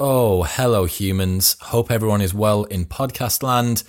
[0.00, 1.56] Oh, hello, humans.
[1.60, 3.82] Hope everyone is well in podcast land.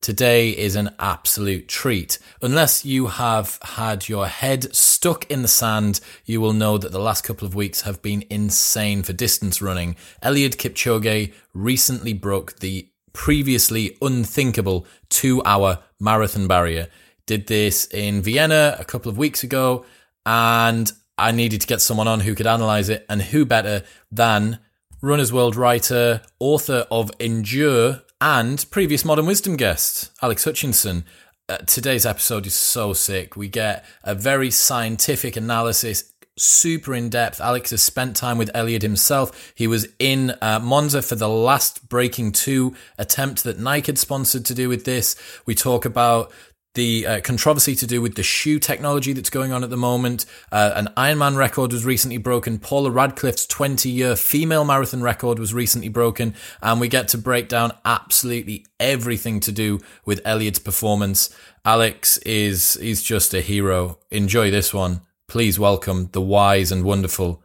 [0.00, 2.18] Today is an absolute treat.
[2.40, 6.98] Unless you have had your head stuck in the sand, you will know that the
[6.98, 9.96] last couple of weeks have been insane for distance running.
[10.22, 16.88] Eliud Kipchoge recently broke the previously unthinkable two hour marathon barrier.
[17.26, 19.84] Did this in Vienna a couple of weeks ago,
[20.24, 24.58] and I needed to get someone on who could analyze it, and who better than
[25.02, 31.06] Runner's World writer, author of Endure, and previous Modern Wisdom guest, Alex Hutchinson.
[31.48, 33.34] Uh, today's episode is so sick.
[33.34, 37.40] We get a very scientific analysis, super in depth.
[37.40, 39.54] Alex has spent time with Eliud himself.
[39.54, 44.44] He was in uh, Monza for the last Breaking 2 attempt that Nike had sponsored
[44.44, 45.16] to do with this.
[45.46, 46.30] We talk about
[46.74, 50.24] the uh, controversy to do with the shoe technology that's going on at the moment.
[50.52, 52.58] Uh, an Ironman record was recently broken.
[52.58, 56.34] Paula Radcliffe's 20 year female marathon record was recently broken.
[56.62, 61.34] And we get to break down absolutely everything to do with Eliud's performance.
[61.64, 63.98] Alex is, is just a hero.
[64.10, 65.00] Enjoy this one.
[65.26, 67.42] Please welcome the wise and wonderful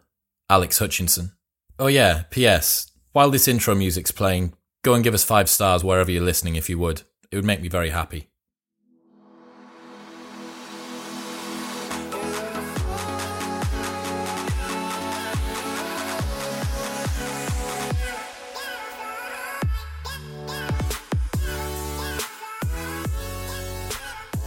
[0.49, 1.31] Alex Hutchinson.
[1.77, 2.91] Oh yeah, P.S.
[3.11, 4.53] While this intro music's playing,
[4.83, 7.01] go and give us five stars wherever you're listening if you would.
[7.31, 8.29] It would make me very happy.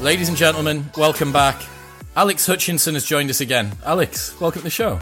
[0.00, 1.60] Ladies and gentlemen, welcome back.
[2.14, 3.72] Alex Hutchinson has joined us again.
[3.84, 5.00] Alex, welcome to the show.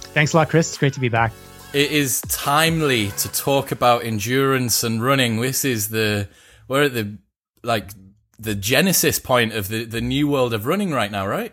[0.00, 0.68] Thanks a lot, Chris.
[0.68, 1.32] It's great to be back.
[1.72, 5.40] It is timely to talk about endurance and running.
[5.40, 6.28] This is the
[6.66, 7.18] we're at the
[7.62, 7.90] like
[8.36, 11.52] the genesis point of the, the new world of running right now, right?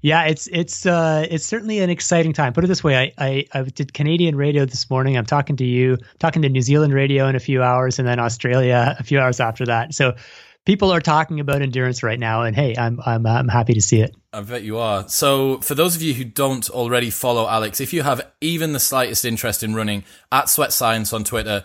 [0.00, 2.54] Yeah, it's it's uh, it's certainly an exciting time.
[2.54, 5.18] Put it this way: I, I, I did Canadian radio this morning.
[5.18, 8.18] I'm talking to you, talking to New Zealand radio in a few hours, and then
[8.18, 9.92] Australia a few hours after that.
[9.92, 10.14] So
[10.64, 14.00] people are talking about endurance right now, and hey, I'm I'm I'm happy to see
[14.00, 14.14] it.
[14.32, 15.08] I bet you are.
[15.08, 18.80] So, for those of you who don't already follow Alex, if you have even the
[18.80, 21.64] slightest interest in running, at Sweat Science on Twitter.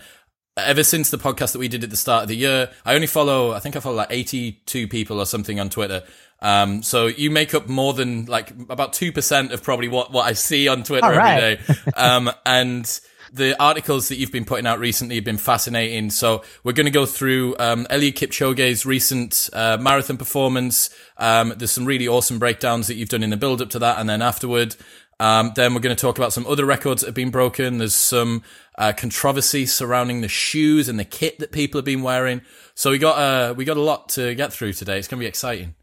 [0.55, 3.07] Ever since the podcast that we did at the start of the year, I only
[3.07, 6.03] follow, I think I follow like 82 people or something on Twitter.
[6.43, 10.33] Um, so you make up more than like about 2% of probably what, what I
[10.33, 11.59] see on Twitter every day.
[11.97, 12.99] Um, and
[13.33, 16.11] the articles that you've been putting out recently have been fascinating.
[16.11, 20.91] So we're going to go through um, Kipchoge's recent uh, marathon performance.
[21.17, 23.99] Um, there's some really awesome breakdowns that you've done in the build up to that,
[23.99, 24.75] and then afterward.
[25.19, 27.77] Um, then we're going to talk about some other records that have been broken.
[27.77, 28.43] There's some
[28.77, 32.41] uh, controversy surrounding the shoes and the kit that people have been wearing.
[32.75, 34.99] So we got uh, we got a lot to get through today.
[34.99, 35.75] It's going to be exciting.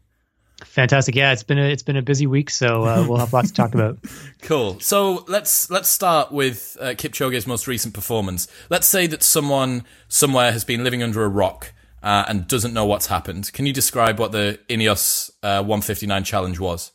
[0.65, 1.15] Fantastic.
[1.15, 3.53] Yeah, it's been a it's been a busy week, so uh, we'll have lots to
[3.53, 3.97] talk about.
[4.41, 4.79] cool.
[4.79, 8.47] So let's let's start with uh, Kipchoge's most recent performance.
[8.69, 11.73] Let's say that someone somewhere has been living under a rock
[12.03, 13.51] uh, and doesn't know what's happened.
[13.53, 16.91] Can you describe what the Ineos uh, 159 challenge was?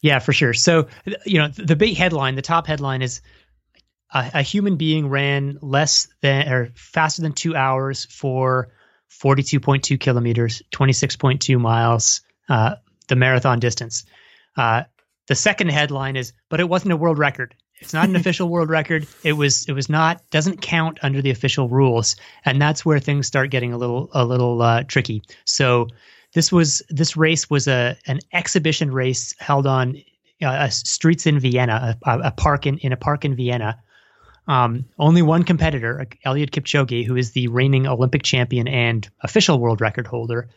[0.00, 0.54] Yeah, for sure.
[0.54, 0.88] So
[1.24, 3.20] you know the big headline, the top headline is
[4.12, 8.68] a, a human being ran less than or faster than two hours for
[9.10, 12.20] 42.2 kilometers, 26.2 miles.
[12.48, 12.76] Uh,
[13.08, 14.04] the marathon distance.
[14.56, 14.84] Uh,
[15.26, 17.54] the second headline is, but it wasn't a world record.
[17.80, 19.06] It's not an official world record.
[19.24, 23.26] It was it was not doesn't count under the official rules, and that's where things
[23.26, 25.22] start getting a little a little uh, tricky.
[25.44, 25.88] So
[26.34, 29.96] this was this race was a an exhibition race held on
[30.42, 33.80] uh, streets in Vienna, a, a, park in in a park in Vienna.
[34.46, 39.82] Um, only one competitor, Eliud Kipchoge, who is the reigning Olympic champion and official world
[39.82, 40.48] record holder,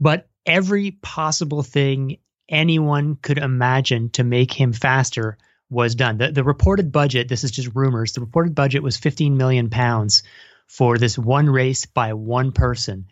[0.00, 2.18] but every possible thing
[2.48, 5.36] anyone could imagine to make him faster
[5.68, 6.18] was done.
[6.18, 10.22] The, the reported budget, this is just rumors, the reported budget was 15 million pounds
[10.66, 13.06] for this one race by one person.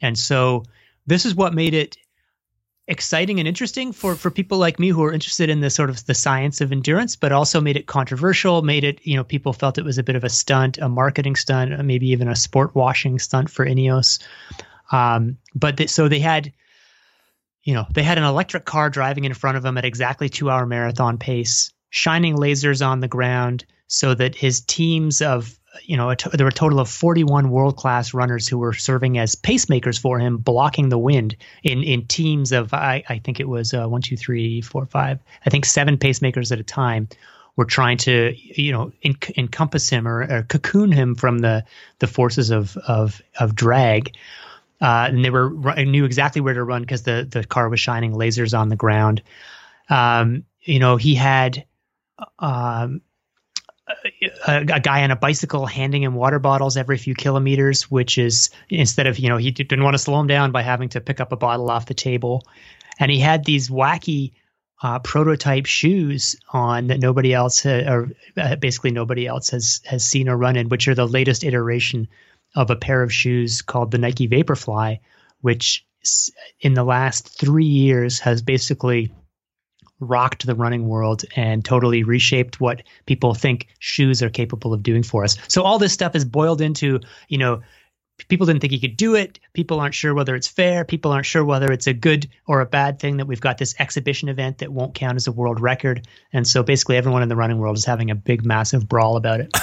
[0.00, 0.64] And so
[1.06, 1.96] this is what made it
[2.88, 6.04] exciting and interesting for for people like me who are interested in the sort of
[6.06, 9.78] the science of endurance but also made it controversial made it you know people felt
[9.78, 13.20] it was a bit of a stunt a marketing stunt maybe even a sport washing
[13.20, 14.18] stunt for Ineos
[14.92, 16.52] um, but so they had,
[17.62, 20.50] you know, they had an electric car driving in front of him at exactly two
[20.50, 26.14] hour marathon pace, shining lasers on the ground so that his teams of, you know,
[26.32, 30.18] there were a total of 41 world class runners who were serving as pacemakers for
[30.18, 34.02] him, blocking the wind in, in teams of, I, I think it was uh, one,
[34.02, 37.08] two, three, four, five, I think seven pacemakers at a time
[37.56, 41.64] were trying to you know en- encompass him or, or, cocoon him from the
[41.98, 44.16] the forces of of of drag
[44.82, 45.50] uh, and they were
[45.84, 49.22] knew exactly where to run because the the car was shining lasers on the ground.
[49.88, 51.64] Um, you know, he had
[52.38, 53.00] um,
[54.46, 58.50] a, a, guy on a bicycle handing him water bottles every few kilometers, which is
[58.68, 61.20] instead of, you know, he didn't want to slow him down by having to pick
[61.20, 62.44] up a bottle off the table.
[62.98, 64.32] And he had these wacky
[64.82, 70.04] uh, prototype shoes on that nobody else, ha- or uh, basically nobody else has has
[70.04, 72.08] seen or run in, which are the latest iteration
[72.54, 75.00] of a pair of shoes called the Nike Vaporfly,
[75.40, 75.86] which
[76.60, 79.12] in the last three years has basically
[80.00, 85.02] rocked the running world and totally reshaped what people think shoes are capable of doing
[85.02, 85.36] for us.
[85.48, 87.62] So all this stuff is boiled into, you know,
[88.28, 89.38] people didn't think he could do it.
[89.52, 90.84] People aren't sure whether it's fair.
[90.84, 93.74] People aren't sure whether it's a good or a bad thing that we've got this
[93.78, 96.06] exhibition event that won't count as a world record.
[96.32, 99.40] And so basically everyone in the running world is having a big massive brawl about
[99.40, 99.56] it.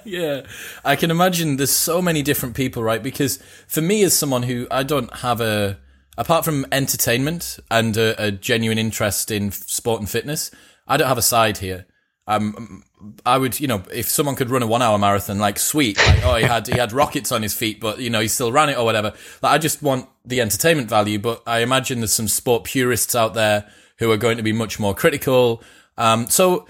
[0.04, 0.42] yeah.
[0.84, 3.02] I can imagine there's so many different people, right?
[3.02, 5.78] Because for me as someone who I don't have a
[6.18, 10.50] apart from entertainment and a, a genuine interest in sport and fitness,
[10.86, 11.86] I don't have a side here.
[12.30, 12.84] Um,
[13.26, 16.24] I would, you know, if someone could run a one hour marathon, like sweet, like,
[16.24, 18.68] oh, he had, he had rockets on his feet, but you know, he still ran
[18.68, 19.14] it or whatever.
[19.42, 23.34] Like, I just want the entertainment value, but I imagine there's some sport purists out
[23.34, 23.68] there
[23.98, 25.62] who are going to be much more critical.
[25.98, 26.68] Um, so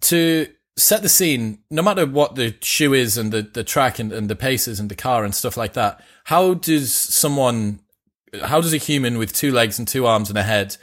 [0.00, 4.10] to set the scene, no matter what the shoe is and the, the track and,
[4.10, 7.80] and the paces and the car and stuff like that, how does someone,
[8.42, 10.78] how does a human with two legs and two arms and a head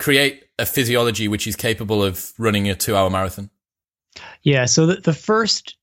[0.00, 3.48] create a physiology which is capable of running a two hour marathon?
[4.42, 4.64] Yeah.
[4.66, 5.76] So the, the first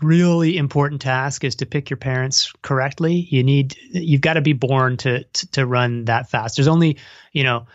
[0.00, 3.26] really important task is to pick your parents correctly.
[3.30, 6.56] You need you've got to be born to, to to, run that fast.
[6.56, 6.98] There's only,
[7.32, 7.66] you know,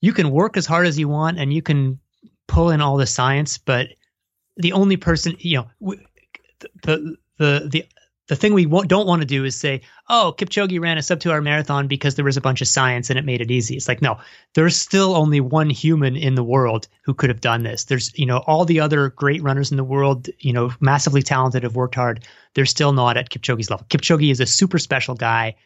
[0.00, 1.98] you can work as hard as you want and you can
[2.46, 3.88] pull in all the science, but
[4.56, 5.96] the only person, you know,
[6.82, 7.84] the the the
[8.26, 11.30] the thing we don't want to do is say, oh, Kipchoge ran a sub two
[11.30, 13.76] hour marathon because there was a bunch of science and it made it easy.
[13.76, 14.18] It's like, no,
[14.54, 17.84] there's still only one human in the world who could have done this.
[17.84, 21.64] There's, you know, all the other great runners in the world, you know, massively talented,
[21.64, 22.24] have worked hard.
[22.54, 23.86] They're still not at Kipchoge's level.
[23.90, 25.56] Kipchoge is a super special guy.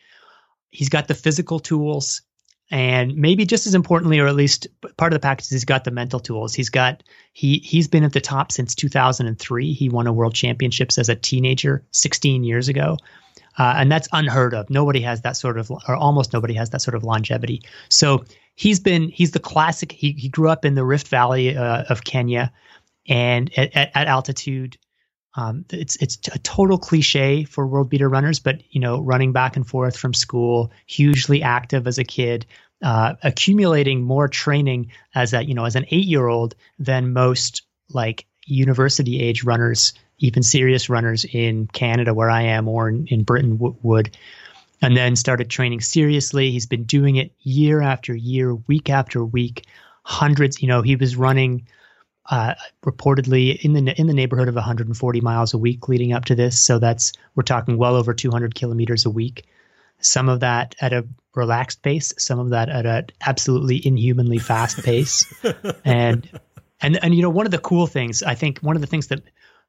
[0.70, 2.22] He's got the physical tools
[2.70, 4.66] and maybe just as importantly or at least
[4.96, 6.54] part of the package he's got the mental tools.
[6.54, 10.98] He's got he he's been at the top since 2003 he won a world championships
[10.98, 12.96] as a teenager 16 years ago.
[13.58, 14.70] Uh, and that's unheard of.
[14.70, 17.62] Nobody has that sort of or almost nobody has that sort of longevity.
[17.88, 18.24] So
[18.58, 22.04] he's been he's the classic he, he grew up in the rift valley uh, of
[22.04, 22.52] kenya
[23.08, 24.76] and at, at altitude
[25.38, 29.54] um, it's it's a total cliche for world beater runners, but you know, running back
[29.54, 32.44] and forth from school, hugely active as a kid,
[32.82, 37.62] uh, accumulating more training as a you know as an eight year old than most
[37.88, 43.22] like university age runners, even serious runners in Canada where I am or in, in
[43.22, 44.16] Britain w- would.
[44.82, 46.50] And then started training seriously.
[46.50, 49.66] He's been doing it year after year, week after week,
[50.02, 50.62] hundreds.
[50.62, 51.66] You know, he was running
[52.30, 52.54] uh,
[52.84, 56.58] reportedly in the in the neighborhood of 140 miles a week leading up to this.
[56.60, 59.46] So that's we're talking well over 200 kilometers a week.
[60.00, 64.82] Some of that at a relaxed pace, some of that at an absolutely inhumanly fast
[64.84, 65.32] pace,
[65.84, 66.28] and
[66.80, 69.08] and and you know one of the cool things I think one of the things
[69.08, 69.22] that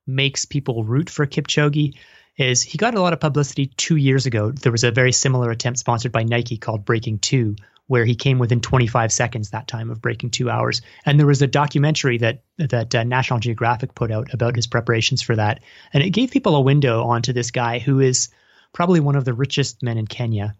[0.05, 1.95] makes people root for Kipchoge
[2.37, 4.51] is he got a lot of publicity two years ago.
[4.51, 7.55] There was a very similar attempt sponsored by Nike called Breaking Two,
[7.89, 10.83] where he came within 25 seconds that time of breaking two hours.
[11.07, 15.23] And there was a documentary that that uh, National Geographic put out about his preparations
[15.23, 18.29] for that, and it gave people a window onto this guy who is
[18.73, 20.55] probably one of the richest men in Kenya.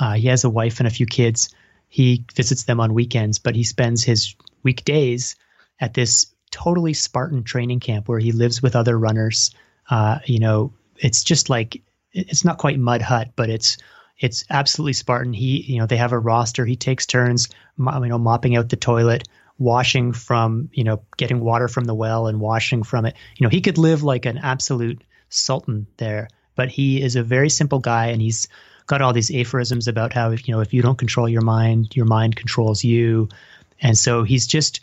[0.00, 1.54] Uh, he has a wife and a few kids.
[1.88, 4.34] He visits them on weekends, but he spends his
[4.64, 5.36] weekdays
[5.80, 9.52] at this totally Spartan training camp where he lives with other runners.
[9.88, 11.80] Uh, you know, it's just like
[12.12, 13.78] it's not quite mud hut, but it's
[14.18, 15.32] it's absolutely Spartan.
[15.32, 16.64] He, you know, they have a roster.
[16.64, 17.48] He takes turns,
[17.78, 22.26] you know, mopping out the toilet, washing from, you know, getting water from the well
[22.26, 23.16] and washing from it.
[23.36, 27.50] You know, he could live like an absolute sultan there, but he is a very
[27.50, 28.48] simple guy and he's
[28.86, 32.06] got all these aphorisms about how, you know, if you don't control your mind, your
[32.06, 33.28] mind controls you.
[33.80, 34.80] And so he's just,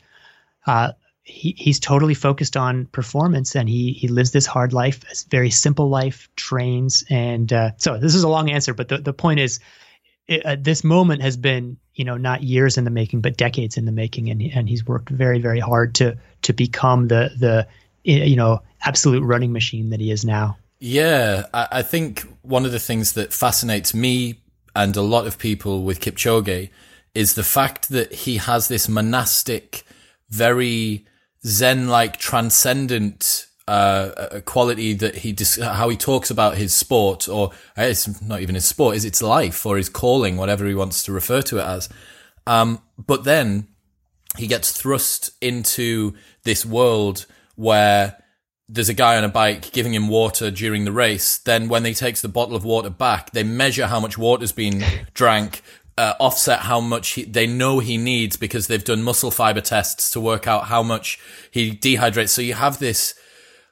[0.68, 0.94] uh,
[1.26, 5.50] he, he's totally focused on performance and he he lives this hard life, this very
[5.50, 9.40] simple life, trains and uh, so this is a long answer, but the, the point
[9.40, 9.60] is,
[10.28, 13.76] it, uh, this moment has been you know not years in the making, but decades
[13.76, 17.68] in the making, and and he's worked very very hard to to become the the
[18.04, 20.58] you know absolute running machine that he is now.
[20.80, 24.42] Yeah, I, I think one of the things that fascinates me
[24.76, 26.70] and a lot of people with Kipchoge
[27.16, 29.84] is the fact that he has this monastic,
[30.30, 31.06] very
[31.46, 37.52] zen like transcendent uh, quality that he dis- how he talks about his sport or
[37.78, 41.02] uh, it's not even his sport is its life or his calling whatever he wants
[41.02, 41.90] to refer to it as
[42.46, 43.68] um, but then
[44.38, 47.26] he gets thrust into this world
[47.56, 48.18] where
[48.68, 51.38] there's a guy on a bike giving him water during the race.
[51.38, 54.84] Then when he takes the bottle of water back, they measure how much water's been
[55.14, 55.62] drank,
[55.98, 60.12] uh, offset how much he, they know he needs because they've done muscle fiber tests
[60.12, 61.20] to work out how much
[61.52, 62.30] he dehydrates.
[62.30, 63.16] So you have this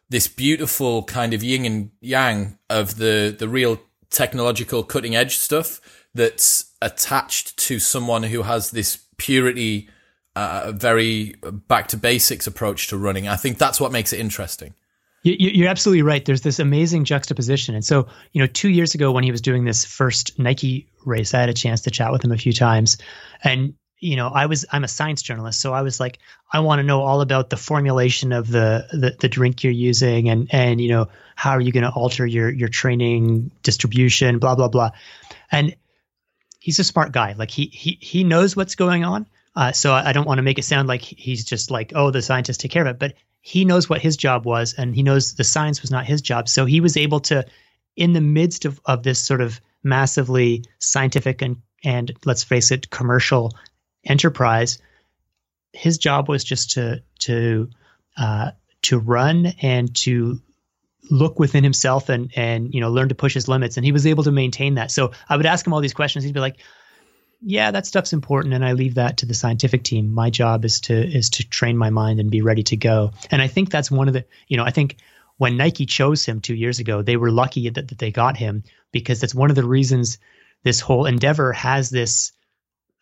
[0.09, 5.81] this beautiful kind of yin and yang of the the real technological cutting edge stuff
[6.13, 9.89] that's attached to someone who has this purity,
[10.35, 11.35] uh, very
[11.67, 13.27] back to basics approach to running.
[13.27, 14.75] I think that's what makes it interesting.
[15.25, 16.23] You're absolutely right.
[16.23, 17.75] There's this amazing juxtaposition.
[17.75, 21.33] And so, you know, two years ago when he was doing this first Nike race,
[21.33, 22.97] I had a chance to chat with him a few times.
[23.43, 25.61] And, you know, I was, I'm a science journalist.
[25.61, 26.19] So I was like,
[26.51, 30.29] I want to know all about the formulation of the, the, the drink you're using
[30.29, 34.55] and, and, you know, how are you going to alter your, your training distribution, blah,
[34.55, 34.91] blah, blah.
[35.51, 35.75] And
[36.59, 37.33] he's a smart guy.
[37.33, 39.25] Like he, he, he knows what's going on.
[39.55, 42.21] Uh, so I don't want to make it sound like he's just like, oh, the
[42.21, 42.99] scientists take care of it.
[42.99, 46.21] But he knows what his job was and he knows the science was not his
[46.21, 46.49] job.
[46.49, 47.45] So he was able to,
[47.95, 52.89] in the midst of, of this sort of massively scientific and, and let's face it,
[52.89, 53.53] commercial
[54.05, 54.79] enterprise,
[55.73, 57.69] his job was just to, to,
[58.17, 58.51] uh,
[58.83, 60.39] to run and to
[61.09, 63.77] look within himself and, and, you know, learn to push his limits.
[63.77, 64.91] And he was able to maintain that.
[64.91, 66.23] So I would ask him all these questions.
[66.23, 66.57] He'd be like,
[67.45, 70.13] yeah, that stuff's important, and I leave that to the scientific team.
[70.13, 73.11] My job is to is to train my mind and be ready to go.
[73.31, 74.95] And I think that's one of the you know I think
[75.37, 78.63] when Nike chose him two years ago, they were lucky that, that they got him
[78.91, 80.17] because that's one of the reasons
[80.63, 82.31] this whole endeavor has this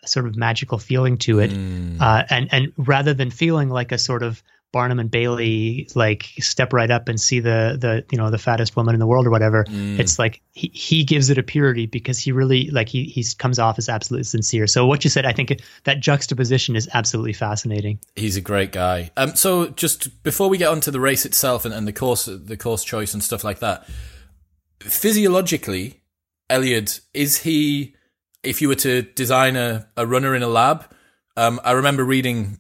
[0.06, 1.52] sort of magical feeling to it.
[1.52, 2.02] Mm.
[2.02, 4.42] Uh, and and rather than feeling like a sort of
[4.72, 8.76] Barnum and Bailey like step right up and see the the you know the fattest
[8.76, 9.66] woman in the world or whatever.
[9.66, 10.00] Mm.
[10.00, 13.60] It's like he, he gives it a purity because he really like he he comes
[13.60, 14.68] off as absolutely sincere.
[14.68, 18.00] So what you said, I think that juxtaposition is absolutely fascinating.
[18.16, 19.12] He's a great guy.
[19.18, 22.58] Um, so just before we get onto the race itself and, and the course the
[22.58, 23.86] course choice and stuff like that,
[24.80, 26.02] physiologically,
[26.50, 27.96] Eliud is he?
[28.44, 30.92] If you were to design a, a runner in a lab,
[31.38, 32.60] um, I remember reading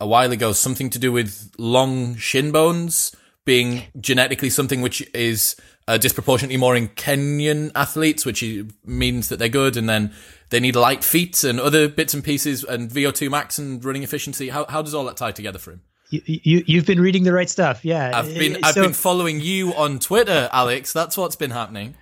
[0.00, 3.14] a while ago something to do with long shin bones
[3.44, 5.56] being genetically something which is
[5.88, 8.44] uh, disproportionately more in Kenyan athletes, which
[8.84, 10.12] means that they're good, and then
[10.50, 14.50] they need light feet and other bits and pieces, and VO2 max and running efficiency.
[14.50, 15.82] How how does all that tie together for him?
[16.10, 18.12] You, you you've been reading the right stuff, yeah.
[18.14, 20.92] I've been I've been following you on Twitter, Alex.
[20.92, 21.94] That's what's been happening.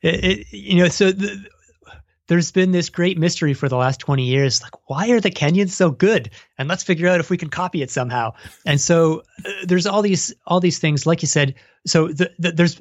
[0.00, 1.46] It, it, you know, so the,
[2.32, 5.72] there's been this great mystery for the last 20 years like why are the kenyans
[5.72, 6.30] so good?
[6.56, 8.32] And let's figure out if we can copy it somehow.
[8.64, 12.52] And so uh, there's all these all these things like you said so the, the,
[12.52, 12.80] there's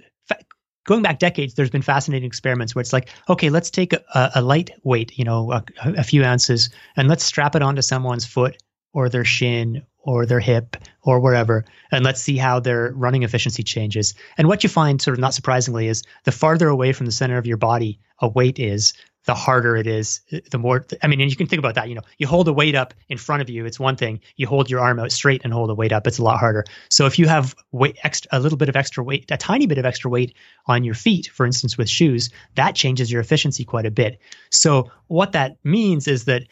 [0.86, 4.41] going back decades there's been fascinating experiments where it's like okay let's take a, a
[4.41, 8.55] light weight you know a, a few ounces and let's strap it onto someone's foot
[8.93, 13.63] or their shin or their hip or wherever and let's see how their running efficiency
[13.63, 14.15] changes.
[14.38, 17.38] And what you find sort of not surprisingly is the farther away from the center
[17.38, 18.93] of your body a weight is
[19.25, 20.85] the harder it is, the more.
[21.03, 21.89] I mean, and you can think about that.
[21.89, 24.19] You know, you hold a weight up in front of you, it's one thing.
[24.37, 26.65] You hold your arm out straight and hold a weight up, it's a lot harder.
[26.89, 29.77] So if you have weight, extra, a little bit of extra weight, a tiny bit
[29.77, 30.35] of extra weight
[30.65, 34.19] on your feet, for instance, with shoes, that changes your efficiency quite a bit.
[34.49, 36.43] So what that means is that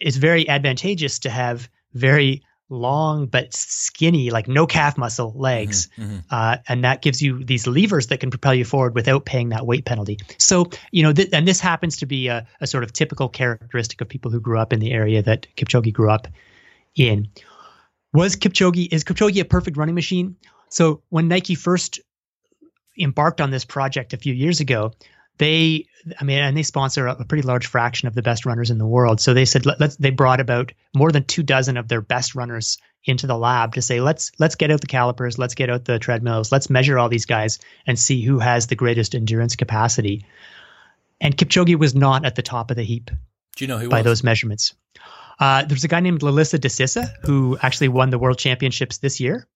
[0.00, 5.88] it's very advantageous to have very long but skinny, like no calf muscle legs.
[5.96, 6.18] Mm-hmm, mm-hmm.
[6.30, 9.66] Uh, and that gives you these levers that can propel you forward without paying that
[9.66, 10.18] weight penalty.
[10.38, 14.00] So, you know, th- and this happens to be a, a, sort of typical characteristic
[14.00, 16.26] of people who grew up in the area that Kipchoge grew up
[16.96, 17.28] in.
[18.12, 20.36] Was Kipchoge, is Kipchoge a perfect running machine?
[20.68, 22.00] So when Nike first
[22.98, 24.92] embarked on this project a few years ago,
[25.42, 25.86] they
[26.20, 28.86] i mean and they sponsor a, pretty large fraction of the best runners in the
[28.86, 29.20] world.
[29.20, 32.34] So they said let, us they brought about more than two dozen of their best
[32.34, 35.84] runners into the lab to say let's let's get out the calipers let's get out
[35.84, 40.24] the treadmills let's measure all these guys and see who has the greatest endurance capacity.
[41.20, 43.10] And kipchoge was not at the top of the heap
[43.56, 44.04] do you know who by was?
[44.04, 44.74] those measurements.
[45.38, 49.48] Uh, there's a guy named Lelisa Desisa who actually won the world championships this year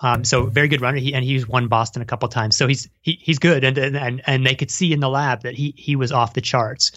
[0.00, 0.98] um, so very good runner.
[0.98, 2.56] He and he's won Boston a couple times.
[2.56, 5.54] So he's he, he's good, and and and they could see in the lab that
[5.54, 6.92] he he was off the charts.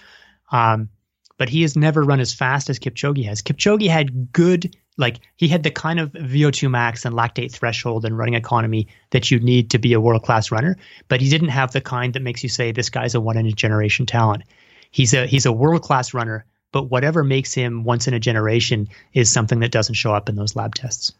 [0.51, 0.89] Um,
[1.38, 3.41] but he has never run as fast as Kipchoge has.
[3.41, 8.17] Kipchoge had good, like he had the kind of VO2 max and lactate threshold and
[8.17, 10.77] running economy that you need to be a world class runner.
[11.10, 13.48] But he didn't have the kind that makes you say this guy's a one in
[13.48, 14.43] a generation talent.
[14.91, 18.88] He's a he's a world class runner, but whatever makes him once in a generation
[19.12, 21.13] is something that doesn't show up in those lab tests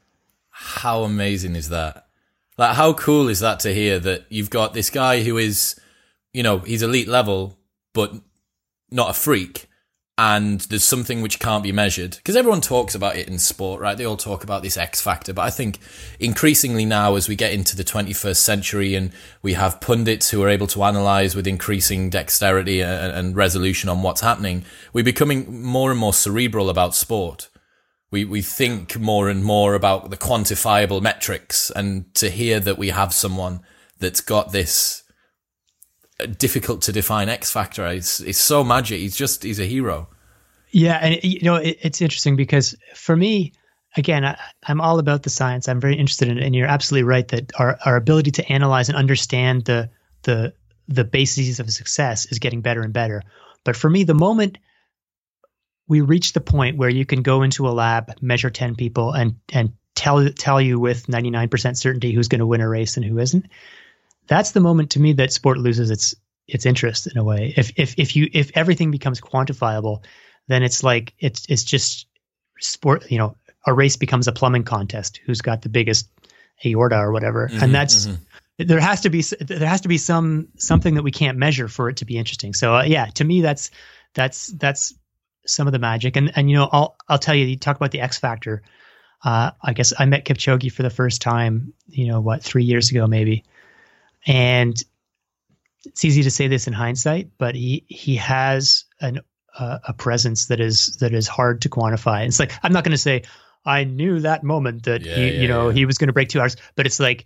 [0.56, 2.08] how amazing is that?
[2.58, 5.76] Like, how cool is that to hear that you've got this guy who is,
[6.32, 7.58] you know, he's elite level,
[7.94, 8.14] but
[8.92, 9.68] not a freak.
[10.18, 13.98] and there's something which can't be measured because everyone talks about it in sport, right?
[13.98, 15.80] They all talk about this X factor, but I think
[16.20, 20.50] increasingly now as we get into the 21st century and we have pundits who are
[20.50, 26.00] able to analyze with increasing dexterity and, resolution on what's happening, we're becoming more and
[26.00, 27.50] more cerebral about sport.
[28.14, 32.90] We, we think more and more about the quantifiable metrics and to hear that we
[32.90, 33.62] have someone
[33.98, 35.02] that's got this
[36.20, 37.88] uh, difficult to define X factor.
[37.88, 39.00] It's, it's so magic.
[39.00, 40.10] He's just he's a hero.
[40.70, 43.54] Yeah, and you know it, it's interesting because for me,
[43.98, 45.68] again, I, am all about the science.
[45.68, 48.90] I'm very interested in it, and you're absolutely right that our our ability to analyze
[48.90, 49.90] and understand the
[50.22, 50.54] the
[50.88, 53.24] the bases of success is getting better and better.
[53.64, 54.60] But for me, the moment
[55.88, 59.36] we reach the point where you can go into a lab, measure 10 people, and
[59.52, 63.20] and tell tell you with 99% certainty who's going to win a race and who
[63.20, 63.46] isn't,
[64.28, 66.16] that's the moment to me that sport loses its
[66.48, 67.54] its interest in a way.
[67.56, 70.04] If if if you if everything becomes quantifiable,
[70.48, 72.08] then it's like it's it's just
[72.60, 73.10] sport.
[73.12, 75.20] You know, a race becomes a plumbing contest.
[75.26, 76.10] Who's got the biggest
[76.66, 78.08] aorta or whatever, mm-hmm, and that's.
[78.08, 78.24] Mm-hmm.
[78.60, 81.90] There has to be there has to be some something that we can't measure for
[81.90, 82.54] it to be interesting.
[82.54, 83.72] So uh, yeah, to me that's
[84.14, 84.94] that's that's
[85.46, 86.16] some of the magic.
[86.16, 88.62] And and you know I'll I'll tell you you talk about the X factor.
[89.24, 92.92] Uh, I guess I met Kipchoge for the first time, you know, what three years
[92.92, 93.46] ago maybe,
[94.26, 94.76] and
[95.86, 99.22] it's easy to say this in hindsight, but he he has an
[99.58, 102.26] uh, a presence that is that is hard to quantify.
[102.26, 103.24] It's like I'm not going to say
[103.66, 105.76] I knew that moment that yeah, he, yeah, you know yeah.
[105.76, 107.26] he was going to break two hours, but it's like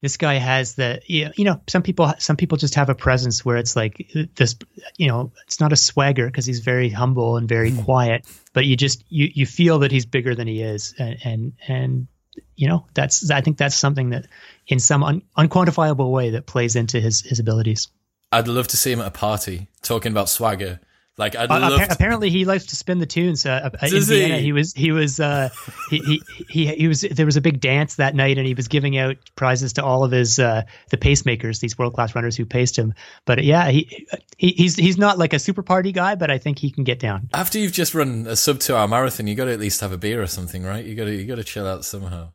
[0.00, 3.56] this guy has the you know some people some people just have a presence where
[3.56, 4.56] it's like this
[4.96, 7.84] you know it's not a swagger because he's very humble and very mm.
[7.84, 11.52] quiet, but you just you you feel that he's bigger than he is, and and,
[11.66, 12.06] and
[12.54, 14.26] you know that's I think that's something that
[14.66, 17.88] in some un- unquantifiable way that plays into his his abilities.
[18.30, 20.80] I'd love to see him at a party talking about swagger.
[21.18, 21.78] Like I'd uh.
[21.78, 23.44] Appa- apparently, he likes to spin the tunes.
[23.44, 24.44] Uh, uh in Vienna, he?
[24.44, 24.52] he?
[24.52, 25.48] was he was uh,
[25.90, 28.68] he, he, he he was there was a big dance that night, and he was
[28.68, 32.46] giving out prizes to all of his uh, the pacemakers, these world class runners who
[32.46, 32.94] paced him.
[33.24, 36.60] But yeah, he, he he's he's not like a super party guy, but I think
[36.60, 37.28] he can get down.
[37.34, 39.90] After you've just run a sub two hour marathon, you got to at least have
[39.90, 40.84] a beer or something, right?
[40.84, 42.30] You got to you got to chill out somehow.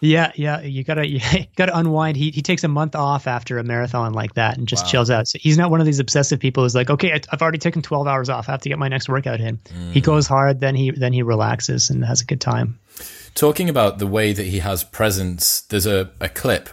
[0.00, 1.20] Yeah, yeah, you gotta you
[1.56, 2.16] gotta unwind.
[2.16, 4.90] He he takes a month off after a marathon like that and just wow.
[4.90, 5.28] chills out.
[5.28, 8.06] So he's not one of these obsessive people who's like, okay, I've already taken twelve
[8.06, 8.48] hours off.
[8.48, 9.58] I have to get my next workout in.
[9.58, 9.92] Mm.
[9.92, 12.78] He goes hard, then he then he relaxes and has a good time.
[13.34, 16.70] Talking about the way that he has presence, there's a a clip,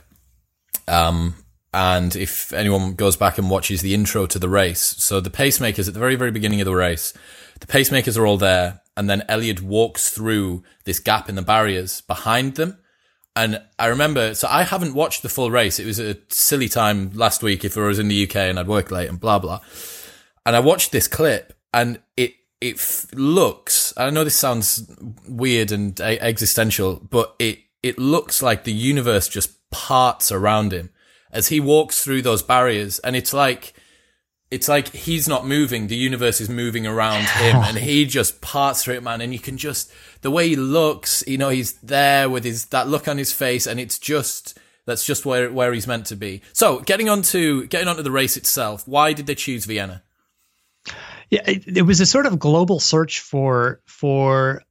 [0.87, 1.35] um,
[1.73, 5.87] and if anyone goes back and watches the intro to the race, so the pacemakers
[5.87, 7.13] at the very very beginning of the race,
[7.59, 12.01] the pacemakers are all there, and then Eliud walks through this gap in the barriers
[12.01, 12.77] behind them
[13.35, 15.77] and I remember, so I haven't watched the full race.
[15.77, 18.67] It was a silly time last week if I was in the UK and I'd
[18.67, 19.59] work late and blah, blah.
[20.45, 24.89] And I watched this clip and it, it f- looks, I know this sounds
[25.27, 30.91] weird and a- existential, but it, it looks like the universe just parts around him
[31.29, 32.99] as he walks through those barriers.
[32.99, 33.73] And it's like,
[34.55, 38.83] it's like he's not moving, the universe is moving around him and he just parts
[38.83, 39.19] through it, man.
[39.19, 39.91] And you can just,
[40.21, 43.67] the way he looks, you know, he's there with his, that look on his face
[43.67, 46.41] and it's just, that's just where, where he's meant to be.
[46.53, 50.03] So getting on to, getting onto the race itself, why did they choose Vienna?
[51.29, 54.61] Yeah, it, it was a sort of global search for, for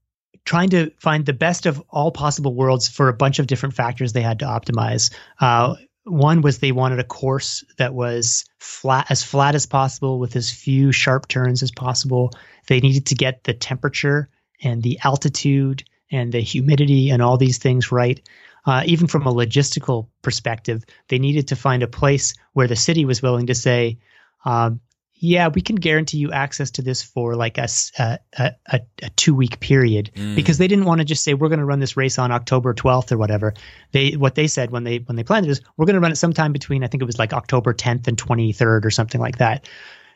[0.47, 4.15] trying to find the best of all possible worlds for a bunch of different factors
[4.15, 5.13] they had to optimize.
[5.39, 10.37] Uh, one was they wanted a course that was flat as flat as possible with
[10.37, 12.31] as few sharp turns as possible.
[12.67, 14.29] They needed to get the temperature
[14.63, 18.21] and the altitude and the humidity and all these things right.
[18.67, 23.05] Uh, even from a logistical perspective, they needed to find a place where the city
[23.05, 23.99] was willing to say,
[24.45, 24.81] um,
[25.17, 29.35] yeah, we can guarantee you access to this for like a, a, a, a two
[29.35, 30.35] week period mm.
[30.35, 32.75] because they didn't want to just say we're going to run this race on October
[32.75, 33.55] 12th or whatever.
[33.93, 36.13] They what they said when they when they planned it is we're going to run
[36.13, 39.39] it sometime between I think it was like October 10th and 23rd or something like
[39.39, 39.69] that.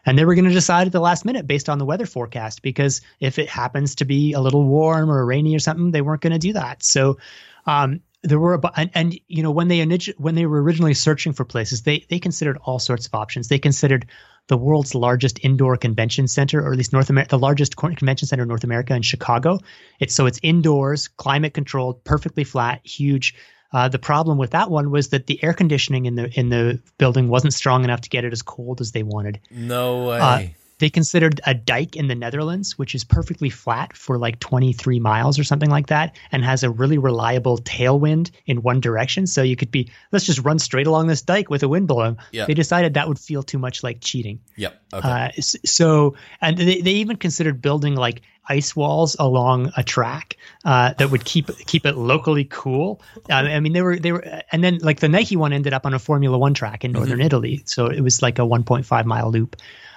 [0.04, 2.62] And they were going to decide at the last minute based on the weather forecast
[2.62, 6.22] because if it happens to be a little warm or rainy or something, they weren't
[6.22, 6.82] going to do that.
[6.82, 7.18] So
[7.66, 9.84] um, there were a, and, and you know when they
[10.16, 13.48] when they were originally searching for places, they they considered all sorts of options.
[13.48, 14.06] They considered
[14.48, 18.42] the world's largest indoor convention center, or at least North America, the largest convention center
[18.42, 19.58] in North America in Chicago.
[20.00, 23.34] It's so it's indoors, climate controlled, perfectly flat, huge.
[23.70, 26.80] Uh, the problem with that one was that the air conditioning in the in the
[26.96, 29.40] building wasn't strong enough to get it as cold as they wanted.
[29.50, 30.18] No uh, way.
[30.18, 35.00] Uh, they considered a dike in the Netherlands, which is perfectly flat for like 23
[35.00, 39.26] miles or something like that, and has a really reliable tailwind in one direction.
[39.26, 42.16] So you could be, let's just run straight along this dike with a wind blowing.
[42.32, 42.46] Yeah.
[42.46, 44.40] They decided that would feel too much like cheating.
[44.56, 44.82] Yep.
[44.94, 45.08] Okay.
[45.08, 50.94] Uh, so, and they, they even considered building like ice walls along a track uh,
[50.94, 53.02] that would keep keep it locally cool.
[53.28, 55.84] Uh, I mean, they were they were, and then like the Nike one ended up
[55.84, 59.30] on a Formula One track in northern Italy, so it was like a 1.5 mile
[59.30, 59.56] loop.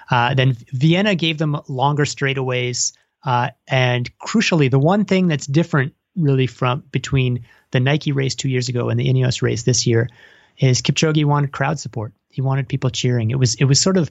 [0.10, 5.94] Uh, then Vienna gave them longer straightaways, uh, and crucially, the one thing that's different
[6.16, 10.10] really from between the Nike race two years ago and the Ineos race this year
[10.58, 12.14] is Kipchoge wanted crowd support.
[12.30, 13.32] He wanted people cheering.
[13.32, 14.10] It was it was sort of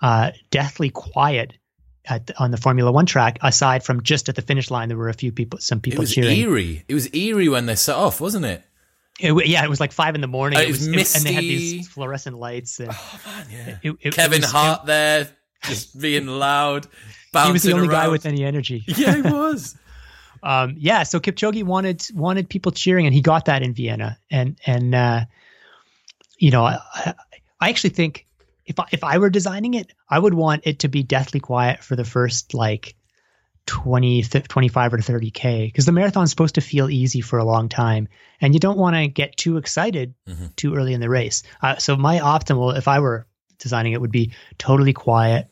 [0.00, 1.54] uh, deathly quiet
[2.06, 3.38] at the, on the Formula One track.
[3.42, 6.00] Aside from just at the finish line, there were a few people, some it people
[6.00, 6.38] was cheering.
[6.38, 6.84] eerie.
[6.88, 8.62] It was eerie when they set off, wasn't it?
[9.20, 10.58] It yeah, it was like five in the morning.
[10.58, 12.80] Uh, it was and they had these fluorescent lights.
[12.80, 13.76] And Oh man, yeah.
[13.90, 15.28] it- it- Kevin it was- Hart there,
[15.64, 16.86] just being loud.
[17.46, 18.84] He was the only guy with any energy.
[18.86, 19.74] Yeah, he was.
[20.42, 24.18] um, yeah, so Kipchoge wanted wanted people cheering, and he got that in Vienna.
[24.30, 25.24] And and uh,
[26.38, 27.14] you know, I, I-
[27.60, 28.26] I actually think
[28.66, 31.84] if I, if I were designing it, I would want it to be deathly quiet
[31.84, 32.96] for the first like
[33.66, 37.44] 20, th- 25 or 30 k because the marathon's supposed to feel easy for a
[37.44, 38.08] long time,
[38.40, 40.54] and you don't want to get too excited Mhm.
[40.56, 41.42] too early in the race.
[41.62, 43.26] Uh, so my optimal, if I were
[43.58, 45.48] designing it, would be totally quiet,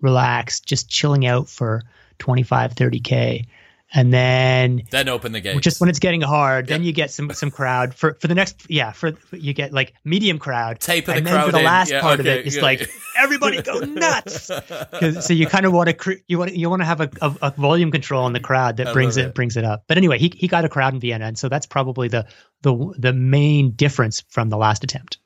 [0.00, 1.82] relaxed, just chilling out for
[2.18, 3.46] 25, 30 k,
[3.94, 5.60] and then then open the gates.
[5.60, 8.68] just when it's getting hard, then you get some some crowd for for the next
[8.68, 11.64] yeah for you get like medium crowd Taper the and then crowd for the in.
[11.64, 12.62] last Yeah, part of it it's yeah.
[12.62, 14.50] like everybody go nuts.
[15.26, 17.36] so you kind of want to cre- you want you want to have a, a,
[17.42, 19.34] a volume control in the crowd that I brings it, it.
[19.34, 21.66] brings it up but anyway he he got a crowd in Vienna and so that's
[21.66, 22.26] probably the
[22.62, 25.18] the the main difference from the last attempt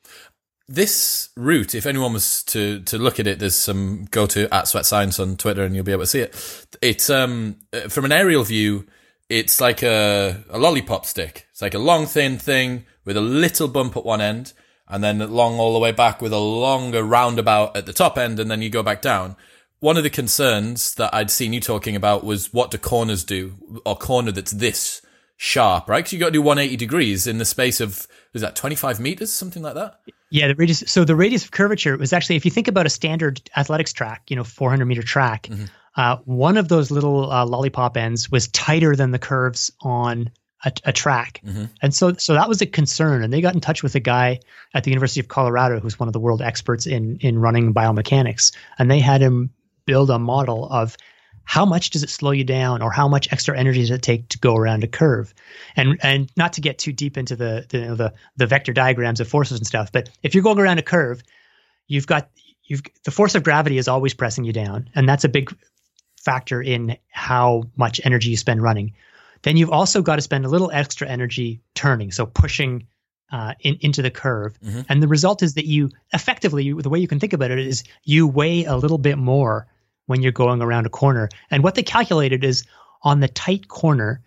[0.68, 4.68] this route, if anyone was to to look at it, there's some go to at
[4.68, 6.66] Sweat Science on Twitter, and you'll be able to see it.
[6.82, 8.86] It's um uh, from an aerial view,
[9.28, 11.46] it's like a a lollipop stick.
[11.50, 14.52] It's like a long thin thing with a little bump at one end,
[14.86, 18.38] and then long all the way back with a longer roundabout at the top end,
[18.38, 19.36] and then you go back down.
[19.80, 23.54] One of the concerns that I'd seen you talking about was what do corners do,
[23.86, 25.00] or corner that's this
[25.38, 26.00] sharp, right?
[26.00, 29.32] Because you got to do 180 degrees in the space of is that 25 meters,
[29.32, 30.00] something like that.
[30.30, 30.84] Yeah, the radius.
[30.86, 34.24] So the radius of curvature was actually, if you think about a standard athletics track,
[34.28, 35.64] you know, 400 meter track, Mm-hmm.
[35.96, 40.30] uh, one of those little uh, lollipop ends was tighter than the curves on
[40.64, 41.66] a, a track, Mm-hmm.
[41.82, 43.22] and so so that was a concern.
[43.22, 44.40] And they got in touch with a guy
[44.74, 48.52] at the University of Colorado who's one of the world experts in in running biomechanics,
[48.76, 49.50] and they had him
[49.86, 50.96] build a model of
[51.48, 54.28] how much does it slow you down or how much extra energy does it take
[54.28, 55.32] to go around a curve?
[55.76, 59.28] And and not to get too deep into the the, the the vector diagrams of
[59.28, 61.22] forces and stuff but if you're going around a curve
[61.86, 62.28] you've got
[62.64, 65.56] you've the force of gravity is always pressing you down and that's a big
[66.22, 68.92] factor in how much energy you spend running.
[69.42, 72.88] Then you've also got to spend a little extra energy turning so pushing
[73.32, 74.58] uh, in, into the curve.
[74.60, 74.84] Mhm.
[74.90, 77.84] and the result is that you effectively the way you can think about it is
[78.04, 79.66] you weigh a little bit more
[80.08, 82.64] when you're going around a corner and what they calculated is
[83.02, 84.20] on the tight corner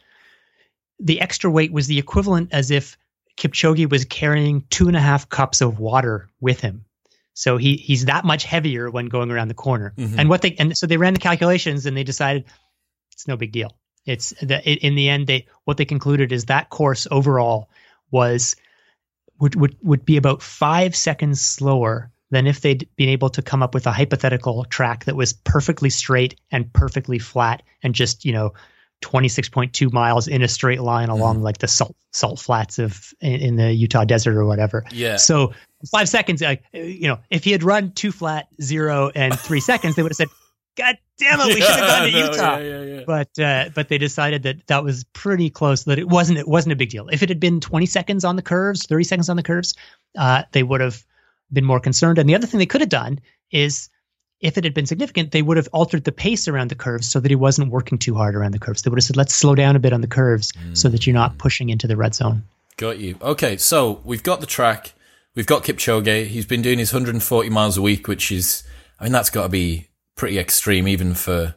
[1.01, 2.97] the extra weight was the equivalent as if
[3.37, 6.85] Kipchoge was carrying two and a half cups of water with him.
[7.33, 9.93] So he he's that much heavier when going around the corner.
[9.97, 10.15] Mhm.
[10.17, 12.45] And what they and so they ran the calculations and they decided
[13.13, 13.75] it's no big deal.
[14.05, 17.69] It's that in the end they what they concluded is that course overall
[18.11, 18.55] was
[19.39, 23.61] would would would be about five seconds slower than if they'd been able to come
[23.61, 28.31] up with a hypothetical track that was perfectly straight and perfectly flat and just you
[28.31, 28.53] know
[29.01, 33.55] 26.2 miles in a straight line along like the salt salt flats of in, in
[33.55, 34.85] the Utah desert or whatever.
[34.91, 35.17] Yeah.
[35.17, 35.53] So
[35.91, 39.95] five seconds, like you know, if he had run two flat, zero, and three seconds,
[39.95, 40.27] they would have said,
[40.77, 43.03] "God damn it, we should have gone to no, Utah." Yeah, yeah, yeah.
[43.07, 45.85] But uh, but they decided that that was pretty close.
[45.85, 47.07] That it wasn't it wasn't a big deal.
[47.09, 49.73] If it had been 20 seconds on the curves, 30 seconds on the curves,
[50.17, 51.03] uh, they would have
[51.51, 52.17] been more concerned.
[52.17, 53.19] And the other thing they could have done
[53.51, 53.89] is.
[54.39, 57.19] If it had been significant, they would have altered the pace around the curves so
[57.19, 58.81] that he wasn't working too hard around the curves.
[58.81, 61.13] They would have said, let's slow down a bit on the curves so that you're
[61.13, 61.37] not mm.
[61.37, 62.41] pushing into the red zone.
[62.75, 63.17] Got you.
[63.21, 64.93] Okay, so we've got the track.
[65.35, 66.25] We've got Kipchoge.
[66.25, 68.63] He's been doing his 140 miles a week, which is,
[68.99, 71.53] I mean, that's got to be pretty extreme even for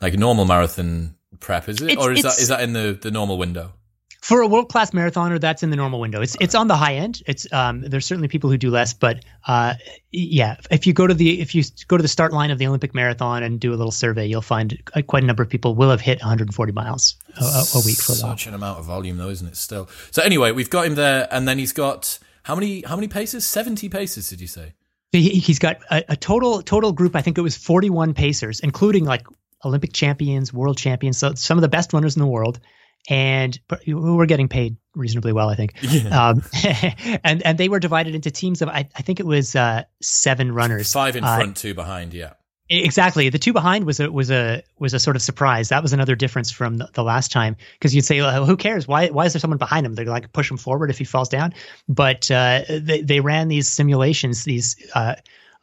[0.00, 1.90] like normal marathon prep, is it?
[1.90, 3.72] It's- or is that is that in the, the normal window?
[4.20, 6.20] For a world class marathoner, that's in the normal window.
[6.20, 7.22] It's it's on the high end.
[7.26, 9.74] It's um there's certainly people who do less, but uh
[10.10, 12.66] yeah, if you go to the if you go to the start line of the
[12.66, 15.90] Olympic marathon and do a little survey, you'll find quite a number of people will
[15.90, 18.32] have hit 140 miles a, a- week for a while.
[18.32, 19.56] Such an amount of volume, though, isn't it?
[19.56, 19.88] Still.
[20.10, 23.46] So anyway, we've got him there, and then he's got how many how many paces?
[23.46, 24.74] 70 paces, did you say?
[25.12, 27.16] He, has got a, a, total total group.
[27.16, 29.26] I think it was 41 pacers, including like
[29.64, 32.60] Olympic champions, world champions, so some of the best runners in the world,
[33.08, 35.74] and who were getting paid reasonably well, I think.
[35.82, 36.28] Yeah.
[36.28, 36.42] Um,
[37.24, 40.52] and and they were divided into teams of I, I think it was uh, seven
[40.52, 42.14] runners, five in front, uh, two behind.
[42.14, 42.34] Yeah.
[42.72, 43.28] Exactly.
[43.30, 45.70] The two behind was a was a was a sort of surprise.
[45.70, 48.86] That was another difference from the, the last time because you'd say, well, "Who cares?
[48.86, 51.28] Why why is there someone behind him?" They're like push him forward if he falls
[51.28, 51.52] down.
[51.88, 55.16] But uh, they they ran these simulations, these uh,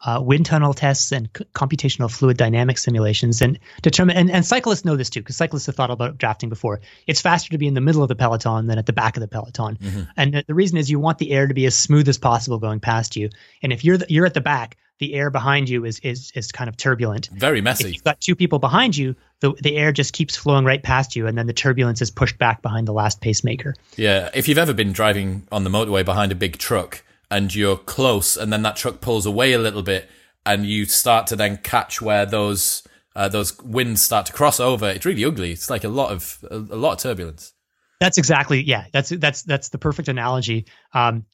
[0.06, 4.18] uh, wind tunnel tests and c- computational fluid dynamics simulations, and determine.
[4.18, 6.82] And, and cyclists know this too because cyclists have thought about drafting before.
[7.08, 9.22] It's faster to be in the middle of the peloton than at the back of
[9.22, 10.04] the peloton, mm-hmm.
[10.16, 12.60] and the, the reason is you want the air to be as smooth as possible
[12.60, 13.30] going past you.
[13.62, 16.52] And if you're the, you're at the back the air behind you is is is
[16.52, 17.30] kind of turbulent.
[17.32, 17.90] Very messy.
[17.90, 21.16] If you've got two people behind you, the the air just keeps flowing right past
[21.16, 23.76] you, and then the turbulence is pushed back behind the last pacemaker.
[23.96, 27.78] Yeah, if you've ever been driving on the motorway behind a big truck and you're
[27.78, 30.10] close, and then that truck pulls away a little bit,
[30.46, 32.84] and you start to then catch where those
[33.18, 35.52] uh, those winds start to cross over, it's really ugly.
[35.52, 37.54] It's like a lot of a, a lot of turbulence.
[38.00, 38.86] That's exactly yeah.
[38.94, 40.68] That's that's that's the perfect analogy.
[40.94, 41.26] Um,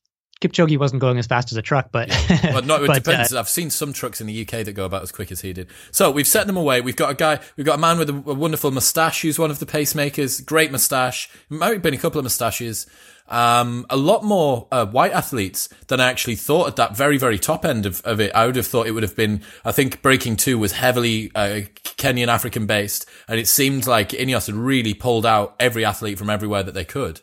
[0.43, 2.10] Kipchoge wasn't going as fast as a truck, but
[2.43, 3.34] well, no, it but, depends.
[3.34, 5.53] Uh, I've seen some trucks in the UK that go about as quick as he
[5.53, 5.67] did.
[5.91, 6.82] So we've set them away.
[6.82, 9.51] We've got a guy, we've got a man with a, a wonderful moustache who's one
[9.51, 10.45] of the pacemakers.
[10.45, 11.29] Great moustache.
[11.49, 12.88] Might have been a couple of moustaches.
[13.29, 17.39] Um, a lot more uh, white athletes than I actually thought at that very, very
[17.39, 18.36] top end of, of it.
[18.36, 21.62] I would have thought it would have been, I think Breaking Two was heavily uh,
[21.97, 26.29] Kenyan African based, and it seemed like Ineos had really pulled out every athlete from
[26.29, 27.21] everywhere that they could.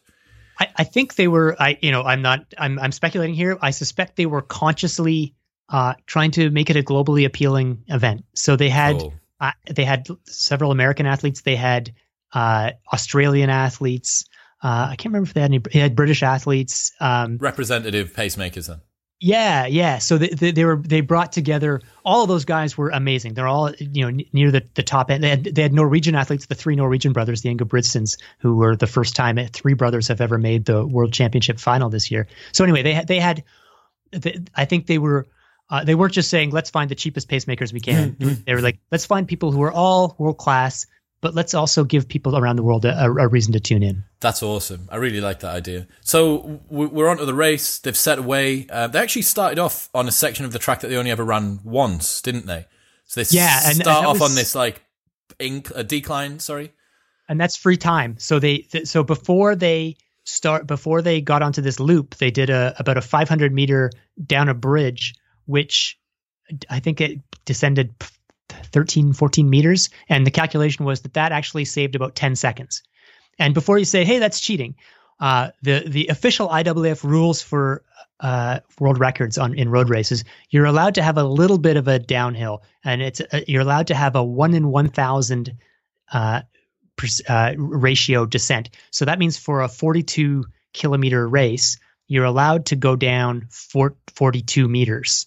[0.60, 1.56] I, I think they were.
[1.58, 2.54] I you know I'm not.
[2.58, 3.58] I'm I'm speculating here.
[3.60, 5.34] I suspect they were consciously
[5.68, 8.24] uh, trying to make it a globally appealing event.
[8.34, 9.12] So they had oh.
[9.40, 11.40] uh, they had several American athletes.
[11.40, 11.94] They had
[12.32, 14.26] uh, Australian athletes.
[14.62, 15.58] Uh, I can't remember if they had any.
[15.58, 16.92] They had British athletes.
[17.00, 18.80] Um, Representative pacemakers then.
[19.22, 19.98] Yeah, yeah.
[19.98, 23.34] So they, they, they, were they brought together all of those guys were amazing.
[23.34, 25.22] They're all you know near the, the top end.
[25.22, 28.86] They had they had Norwegian athletes, the three Norwegian brothers, the Ingebrigtsens, who were the
[28.86, 32.28] first time three brothers have ever made the World Championship final this year.
[32.52, 33.44] So anyway, they had they had
[34.10, 35.26] they, I think they were
[35.68, 38.12] uh, they weren't just saying let's find the cheapest pacemakers we can.
[38.12, 38.42] Mm-hmm.
[38.46, 40.86] they were like let's find people who are all world class
[41.20, 44.04] but let's also give people around the world a, a, reason to tune in.
[44.20, 44.88] That's awesome.
[44.90, 45.86] I really like that idea.
[46.00, 47.78] So we're on to the race.
[47.78, 48.66] They've set away.
[48.70, 51.24] Uh, they actually started off on a section of the track that they only ever
[51.24, 52.66] ran once, didn't they?
[53.04, 54.82] So they yeah, and, start and off was, on this like
[55.38, 56.38] inc- a decline.
[56.38, 56.72] Sorry,
[57.28, 58.16] and that's free time.
[58.18, 62.50] So they th- so before they start before they got onto this loop, they did
[62.50, 63.90] a about a 500 meter
[64.24, 65.14] down a bridge,
[65.46, 65.98] which
[66.68, 67.94] I think it descended
[68.66, 69.90] 13, 14 meters.
[70.08, 72.82] And the calculation was that that actually saved about 10 seconds.
[73.38, 74.74] And before you say, hey, that's cheating,
[75.18, 77.82] uh, the, the official IAAF rules for
[78.20, 81.88] uh, world records on in road races, you're allowed to have a little bit of
[81.88, 85.56] a downhill, and it's uh, you're allowed to have a one in one thousand
[86.12, 86.42] uh,
[87.28, 88.70] uh, ratio descent.
[88.90, 90.44] So that means for a 42
[90.74, 95.26] kilometer race, you're allowed to go down 42 meters.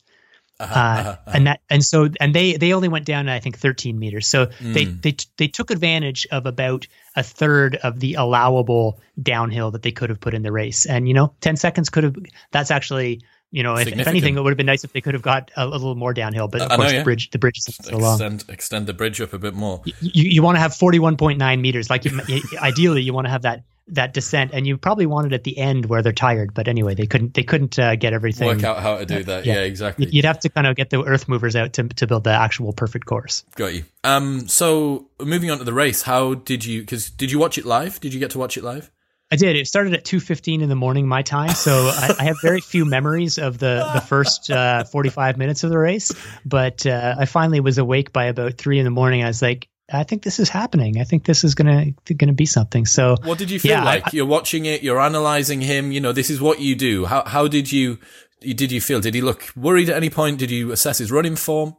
[0.59, 1.31] Uh-huh, uh, uh-huh, uh-huh.
[1.33, 4.27] and that and so and they they only went down I think 13 meters.
[4.27, 4.73] So mm.
[4.73, 9.91] they they they took advantage of about a third of the allowable downhill that they
[9.91, 10.85] could have put in the race.
[10.85, 12.15] And you know, 10 seconds could have
[12.51, 13.21] that's actually
[13.53, 15.51] you know, if, if, anything, it would have been nice if they could have got
[15.55, 16.47] a, a little more downhill.
[16.47, 16.99] But of I course, know, yeah.
[17.01, 18.15] the bridge the bridge is so long.
[18.15, 19.83] Extend, extend the bridge up a bit more.
[19.85, 21.87] You, you, you want to have 41.9 meters.
[21.87, 22.19] Like you,
[22.59, 25.58] ideally, you want to have that that descent, and you probably want it at the
[25.58, 26.54] end where they're tired.
[26.54, 29.46] But anyway, they couldn't they couldn't uh, get everything work out how to do that.
[29.46, 30.08] Yeah, yeah, exactly.
[30.10, 32.74] You'd have to kind of get the earth movers out to to build the actual
[32.74, 33.43] perfect course.
[33.56, 33.84] Got you.
[34.04, 36.82] Um, so moving on to the race, how did you?
[36.82, 38.00] Because did you watch it live?
[38.00, 38.91] Did you get to watch it live?
[39.32, 39.56] I did.
[39.56, 42.62] It started at two fifteen in the morning my time, so I, I, have very
[42.62, 46.12] few memories of the the first uh, forty five minutes of the race.
[46.46, 49.24] But uh, I finally was awake by about three in the morning.
[49.24, 50.99] I was like, I think this is happening.
[50.99, 52.86] I think this is gonna gonna be something.
[52.86, 54.08] So, what did you feel yeah, like?
[54.08, 54.84] I, you're watching it.
[54.84, 55.91] You're analyzing him.
[55.91, 57.06] You know, this is what you do.
[57.06, 57.99] How how did you
[58.41, 58.99] did you feel?
[58.99, 60.39] Did he look worried at any point?
[60.39, 61.75] Did you assess his running form?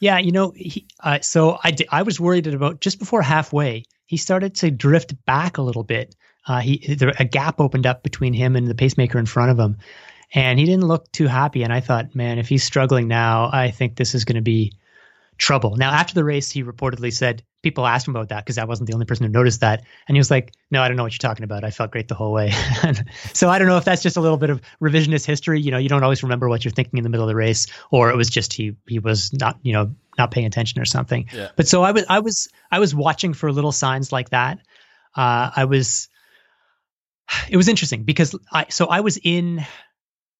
[0.00, 3.84] Yeah, you know, he, uh, so I I was worried at about just before halfway.
[4.06, 6.14] He started to drift back a little bit.
[6.46, 9.58] Uh, he there, a gap opened up between him and the pacemaker in front of
[9.58, 9.78] him,
[10.34, 11.62] and he didn't look too happy.
[11.62, 14.72] And I thought, man, if he's struggling now, I think this is going to be
[15.38, 15.76] trouble.
[15.76, 18.88] Now, after the race, he reportedly said people asked him about that because I wasn't
[18.88, 21.12] the only person who noticed that, and he was like, "No, I don't know what
[21.12, 21.64] you're talking about.
[21.64, 22.52] I felt great the whole way."
[23.32, 25.60] so I don't know if that's just a little bit of revisionist history.
[25.60, 27.66] You know, you don't always remember what you're thinking in the middle of the race,
[27.90, 31.28] or it was just he he was not you know not paying attention or something.
[31.32, 31.50] Yeah.
[31.56, 34.58] But so I was I was I was watching for little signs like that.
[35.16, 36.08] Uh, I was.
[37.48, 39.64] It was interesting because I so I was in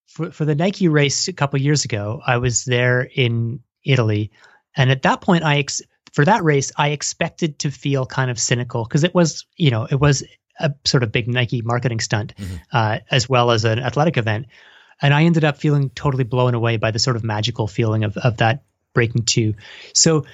[0.07, 4.31] for for the Nike race a couple years ago, I was there in Italy,
[4.77, 5.83] and at that point, I ex-
[6.13, 9.87] for that race, I expected to feel kind of cynical because it was, you know,
[9.91, 10.23] it was
[10.59, 12.57] a sort of big Nike marketing stunt, mm-hmm.
[12.73, 14.47] uh, as well as an athletic event,
[15.03, 18.17] and I ended up feeling totally blown away by the sort of magical feeling of
[18.17, 19.55] of that breaking two.
[19.93, 20.25] So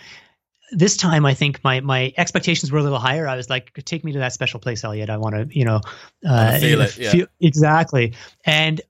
[0.73, 3.27] this time I think my my expectations were a little higher.
[3.27, 5.11] I was like, take me to that special place, Eliud.
[5.11, 5.81] I want to, you know,
[6.27, 6.97] uh, feel it.
[6.97, 7.11] Yeah.
[7.11, 8.15] Feel, exactly.
[8.45, 8.81] And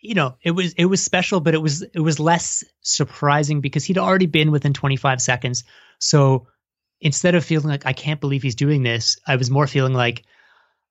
[0.00, 3.84] you know, it was it was special, but it was it was less surprising because
[3.84, 5.64] he'd already been within 25 seconds.
[5.98, 6.46] So
[7.00, 10.24] instead of feeling like I can't believe he's doing this, I was more feeling like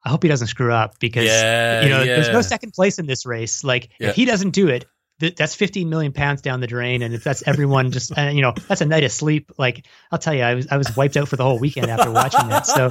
[0.03, 2.15] I hope he doesn't screw up because yeah, you know yeah.
[2.15, 3.63] there's no second place in this race.
[3.63, 4.09] Like yeah.
[4.09, 4.85] if he doesn't do it,
[5.19, 8.41] th- that's 15 million pounds down the drain, and if that's everyone just uh, you
[8.41, 9.51] know that's a night of sleep.
[9.57, 12.11] Like I'll tell you, I was I was wiped out for the whole weekend after
[12.11, 12.67] watching that.
[12.67, 12.89] So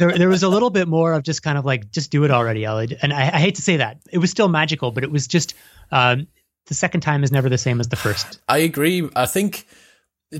[0.00, 2.30] there there was a little bit more of just kind of like just do it
[2.30, 2.98] already, Eliud.
[3.02, 5.54] And I, I hate to say that it was still magical, but it was just
[5.92, 6.26] um,
[6.66, 8.40] the second time is never the same as the first.
[8.48, 9.08] I agree.
[9.14, 9.66] I think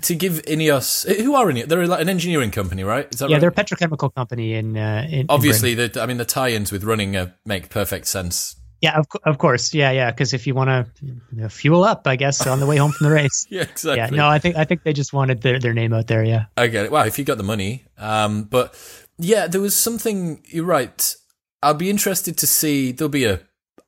[0.00, 1.68] to give Ineos, who are Ineos?
[1.68, 3.06] They're like an engineering company, right?
[3.20, 3.40] yeah, right?
[3.40, 4.76] they're a petrochemical company in.
[4.76, 8.56] Uh, in Obviously, in the, I mean, the tie-ins with running uh, make perfect sense
[8.80, 9.74] yeah, of, of course.
[9.74, 10.10] Yeah, yeah.
[10.10, 12.92] Because if you want to you know, fuel up, I guess on the way home
[12.92, 13.46] from the race.
[13.50, 14.16] yeah, exactly.
[14.16, 16.24] Yeah, no, I think I think they just wanted their, their name out there.
[16.24, 16.90] Yeah, I get it.
[16.90, 18.74] Well, if you got the money, um, but
[19.20, 20.44] yeah, there was something.
[20.46, 21.14] You're right.
[21.62, 22.92] I'll be interested to see.
[22.92, 23.40] There'll be a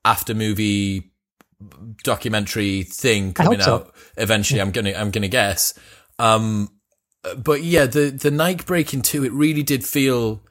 [0.05, 1.13] after movie
[2.03, 3.93] documentary thing coming out so.
[4.17, 4.61] eventually.
[4.61, 5.79] I'm gonna I'm gonna guess.
[6.19, 6.71] Um,
[7.37, 10.43] but yeah, the the Nike breaking two, it really did feel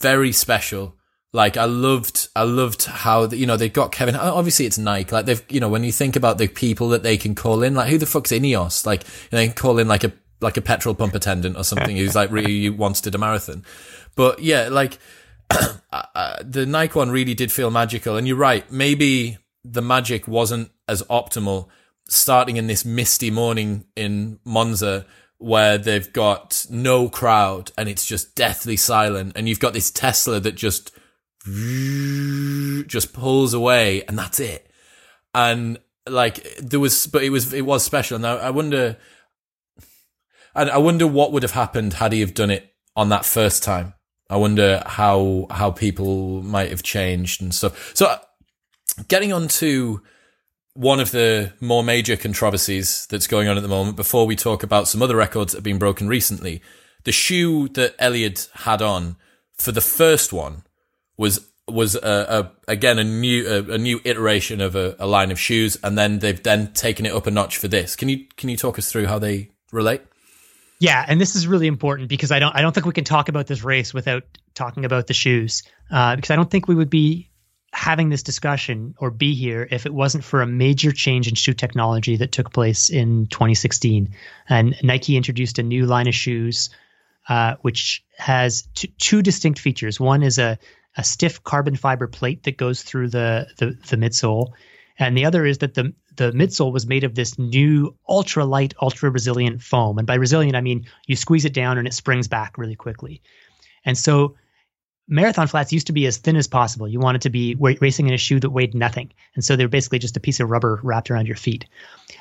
[0.00, 0.94] very special.
[1.32, 4.16] Like I loved, I loved how the, you know they got Kevin.
[4.16, 5.12] Obviously, it's Nike.
[5.12, 7.74] Like they've, you know, when you think about the people that they can call in,
[7.74, 8.86] like who the fuck's Ineos?
[8.86, 11.64] Like you know, they can call in like a like a petrol pump attendant or
[11.64, 13.64] something who's like really to do a marathon.
[14.14, 14.98] But yeah, like
[15.50, 18.16] the Nike one really did feel magical.
[18.16, 21.68] And you're right, maybe the magic wasn't as optimal
[22.08, 25.06] starting in this misty morning in Monza
[25.38, 30.40] where they've got no crowd and it's just deathly silent and you've got this Tesla
[30.40, 30.90] that just
[31.46, 34.70] just pulls away and that's it.
[35.34, 38.18] And like there was, but it was, it was special.
[38.18, 38.96] Now I wonder,
[40.58, 43.62] and I wonder what would have happened had he have done it on that first
[43.62, 43.94] time.
[44.28, 47.92] I wonder how, how people might have changed and stuff.
[47.94, 48.14] So
[49.06, 50.02] getting on to
[50.74, 54.62] one of the more major controversies that's going on at the moment before we talk
[54.62, 56.60] about some other records that have been broken recently.
[57.04, 59.16] The shoe that Eliud had on
[59.54, 60.64] for the first one
[61.16, 62.00] was was a,
[62.66, 65.98] a again a new a, a new iteration of a, a, line of shoes, and
[65.98, 67.94] then they've then taken it up a notch for this.
[67.94, 70.02] Can you can you talk us through how they relate?
[70.80, 73.28] Yeah, and this is really important because I don't I don't think we can talk
[73.28, 76.90] about this race without talking about the shoes uh, because I don't think we would
[76.90, 77.30] be
[77.72, 81.52] having this discussion or be here if it wasn't for a major change in shoe
[81.52, 84.14] technology that took place in 2016
[84.48, 86.70] and Nike introduced a new line of shoes
[87.28, 90.00] uh, which has t- two distinct features.
[90.00, 90.58] One is a
[90.96, 94.52] a stiff carbon fiber plate that goes through the, the, the midsole.
[94.98, 98.74] And the other is that the, the midsole was made of this new ultra light,
[98.82, 99.96] ultra resilient foam.
[99.98, 103.22] And by resilient, I mean you squeeze it down and it springs back really quickly.
[103.84, 104.36] And so
[105.08, 106.86] marathon flats used to be as thin as possible.
[106.86, 109.12] You wanted to be racing in a shoe that weighed nothing.
[109.34, 111.64] And so they're basically just a piece of rubber wrapped around your feet.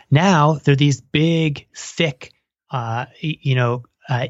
[0.10, 2.32] Now they're these big, thick,
[2.72, 4.28] uh, you know, uh,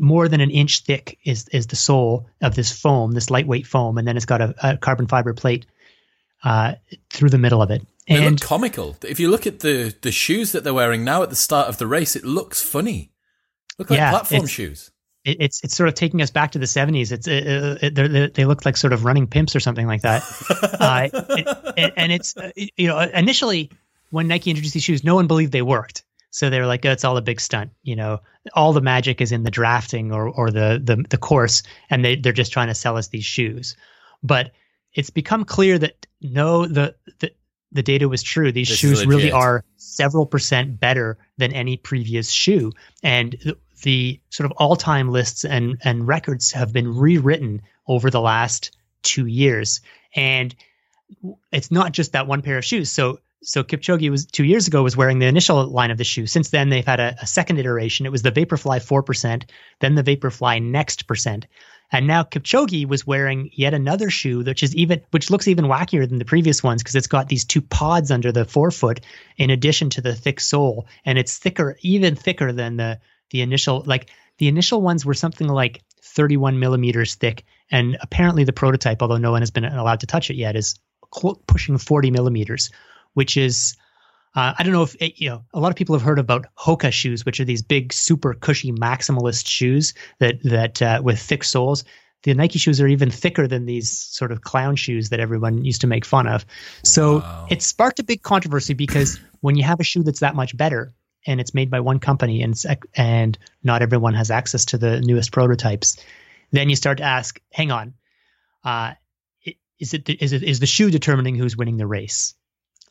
[0.00, 3.98] more than an inch thick is is the sole of this foam, this lightweight foam,
[3.98, 5.66] and then it's got a, a carbon fiber plate
[6.44, 6.74] uh,
[7.10, 7.84] through the middle of it.
[8.08, 8.96] And they look comical.
[9.02, 11.78] If you look at the the shoes that they're wearing now at the start of
[11.78, 13.12] the race, it looks funny.
[13.78, 14.90] Look like yeah, platform shoes.
[15.24, 17.12] It, it's it's sort of taking us back to the seventies.
[17.12, 20.22] It's it, it, they look like sort of running pimps or something like that.
[20.80, 23.70] uh, and it's uh, you know initially
[24.10, 26.04] when Nike introduced these shoes, no one believed they worked.
[26.30, 27.72] So they were like, oh, it's all a big stunt.
[27.82, 28.20] You know,
[28.54, 32.16] all the magic is in the drafting or or the the, the course, and they
[32.16, 33.76] they're just trying to sell us these shoes.
[34.22, 34.50] But
[34.94, 37.32] it's become clear that no, the the
[37.72, 38.52] the data was true.
[38.52, 44.20] These this shoes really are several percent better than any previous shoe, and the, the
[44.30, 49.26] sort of all time lists and and records have been rewritten over the last two
[49.26, 49.80] years,
[50.14, 50.54] and
[51.50, 52.90] it's not just that one pair of shoes.
[52.90, 56.26] So so Kipchoge was two years ago was wearing the initial line of the shoe.
[56.26, 58.06] Since then, they've had a, a second iteration.
[58.06, 59.46] It was the Vaporfly four percent,
[59.80, 61.46] then the Vaporfly Next percent,
[61.92, 66.08] and now Kipchoge was wearing yet another shoe, which is even which looks even wackier
[66.08, 69.00] than the previous ones because it's got these two pods under the forefoot
[69.36, 72.98] in addition to the thick sole, and it's thicker, even thicker than the
[73.30, 73.82] the initial.
[73.86, 79.18] Like the initial ones were something like 31 millimeters thick, and apparently the prototype, although
[79.18, 80.78] no one has been allowed to touch it yet, is
[81.46, 82.70] pushing 40 millimeters
[83.14, 83.76] which is
[84.34, 86.46] uh, I don't know if it, you know a lot of people have heard about
[86.58, 91.44] Hoka shoes, which are these big, super cushy maximalist shoes that that uh, with thick
[91.44, 91.84] soles.
[92.24, 95.80] The Nike shoes are even thicker than these sort of clown shoes that everyone used
[95.80, 96.46] to make fun of.
[96.84, 97.24] So Wow.
[97.50, 100.94] it sparked a big controversy because when you have a shoe that's that much better
[101.26, 102.54] and it's made by one company and
[102.94, 105.96] and not everyone has access to the newest prototypes,
[106.52, 107.94] then you start to ask, hang on,
[108.64, 108.94] uh,
[109.78, 112.34] is it is it is the shoe determining who's winning the race?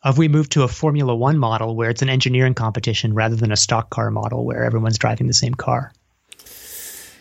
[0.04, 3.52] Have we moved to a Formula One model where it's an engineering competition rather than
[3.52, 5.92] a stock car model where everyone's driving the same car?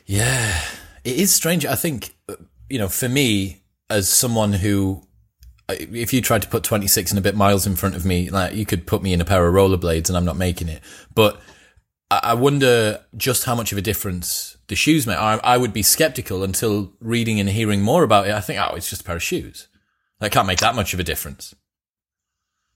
[0.06, 0.60] Yeah,
[1.04, 1.66] it is strange.
[1.66, 2.14] I think,
[2.70, 5.06] you know, for me, as someone who,
[5.68, 8.54] if you tried to put 26 and a bit miles in front of me, like
[8.54, 10.82] you could put me in a pair of rollerblades and I'm not making it.
[11.14, 11.38] But
[12.10, 15.18] I I wonder just how much of a difference the shoes make.
[15.18, 18.32] I, I would be skeptical until reading and hearing more about it.
[18.32, 19.68] I think, oh, it's just a pair of shoes.
[20.18, 21.54] That can't make that much of a difference.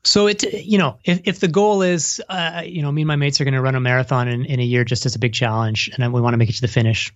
[0.04, 3.16] So it, you know, if, if the goal is, uh, you know, me and my
[3.16, 5.32] mates are going to run a marathon in, in a year just as a big
[5.32, 7.12] challenge, and we want to make it to the finish,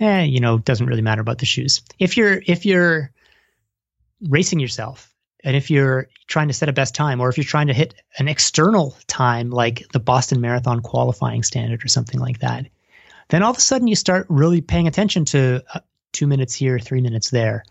[0.00, 1.82] eh, you know, doesn't really matter about the shoes.
[2.00, 3.12] If you're if you're
[4.20, 5.14] racing yourself,
[5.44, 7.94] and if you're trying to set a best time, or if you're trying to hit
[8.18, 12.66] an external time like the Boston Marathon qualifying standard or something like that,
[13.28, 16.80] then all of a sudden you start really paying attention to uh, two minutes here,
[16.80, 17.62] three minutes there,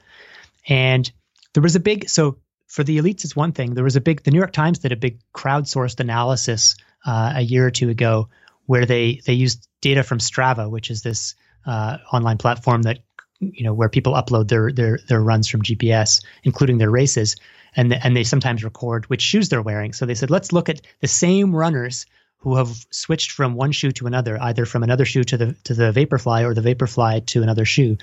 [0.70, 1.12] and
[1.54, 2.38] there was a big so
[2.68, 3.74] for the elites it's one thing.
[3.74, 7.42] There was a big the new york times did a big crowdsourced analysis uh, a
[7.42, 8.30] year or two ago
[8.66, 11.36] where they they used data from strava which is this
[11.66, 13.00] uh, online platform that
[13.40, 17.36] you know where people upload their their their runs from gps including their races
[17.76, 19.94] and the, and they sometimes record which shoes they're wearing.
[19.94, 22.06] So they said let's look at the same runners
[22.40, 25.74] who have switched from one shoe to another either from another shoe to the to
[25.74, 27.98] the vaporfly or the vaporfly to another shoe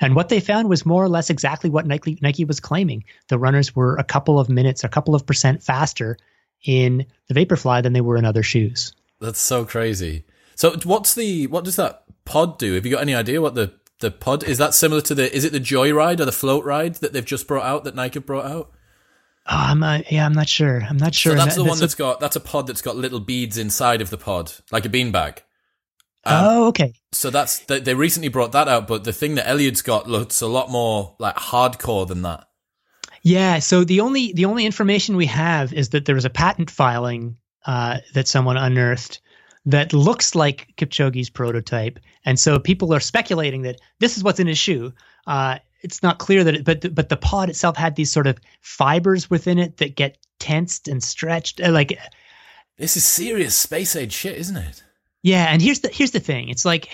[0.00, 3.04] and what they found was more or less exactly what Nike, Nike was claiming.
[3.28, 6.16] The runners were a couple of minutes, a couple of percent faster
[6.64, 8.92] in the Vaporfly than they were in other shoes.
[9.20, 10.24] That's so crazy.
[10.56, 12.74] So what's the, what does that pod do?
[12.74, 15.44] Have you got any idea what the, the pod, is that similar to the, is
[15.44, 18.26] it the Joyride or the Float Ride that they've just brought out, that Nike have
[18.26, 18.70] brought out?
[19.46, 20.82] Oh, I'm not, yeah, I'm not sure.
[20.82, 21.32] I'm not sure.
[21.32, 24.00] So that's the that- one that's got that's a pod that's got little beads inside
[24.00, 25.38] of the pod, like a beanbag.
[26.24, 26.92] Oh, okay.
[27.12, 30.40] So that's they, they recently brought that out, but the thing that Eliud's got looks
[30.40, 32.46] a lot more like hardcore than that.
[33.22, 33.58] Yeah.
[33.58, 37.36] So the only the only information we have is that there was a patent filing
[37.66, 39.20] uh, that someone unearthed
[39.66, 44.46] that looks like Kipchoge's prototype, and so people are speculating that this is what's in
[44.46, 44.92] his shoe.
[45.26, 48.26] Uh, it's not clear that, it, but the, but the pod itself had these sort
[48.26, 51.60] of fibers within it that get tensed and stretched.
[51.60, 51.98] Uh, Like,
[52.76, 54.82] This is serious space age shit, isn't it?
[55.22, 55.46] Yeah.
[55.48, 56.48] And here's the here's the thing.
[56.48, 56.88] It's like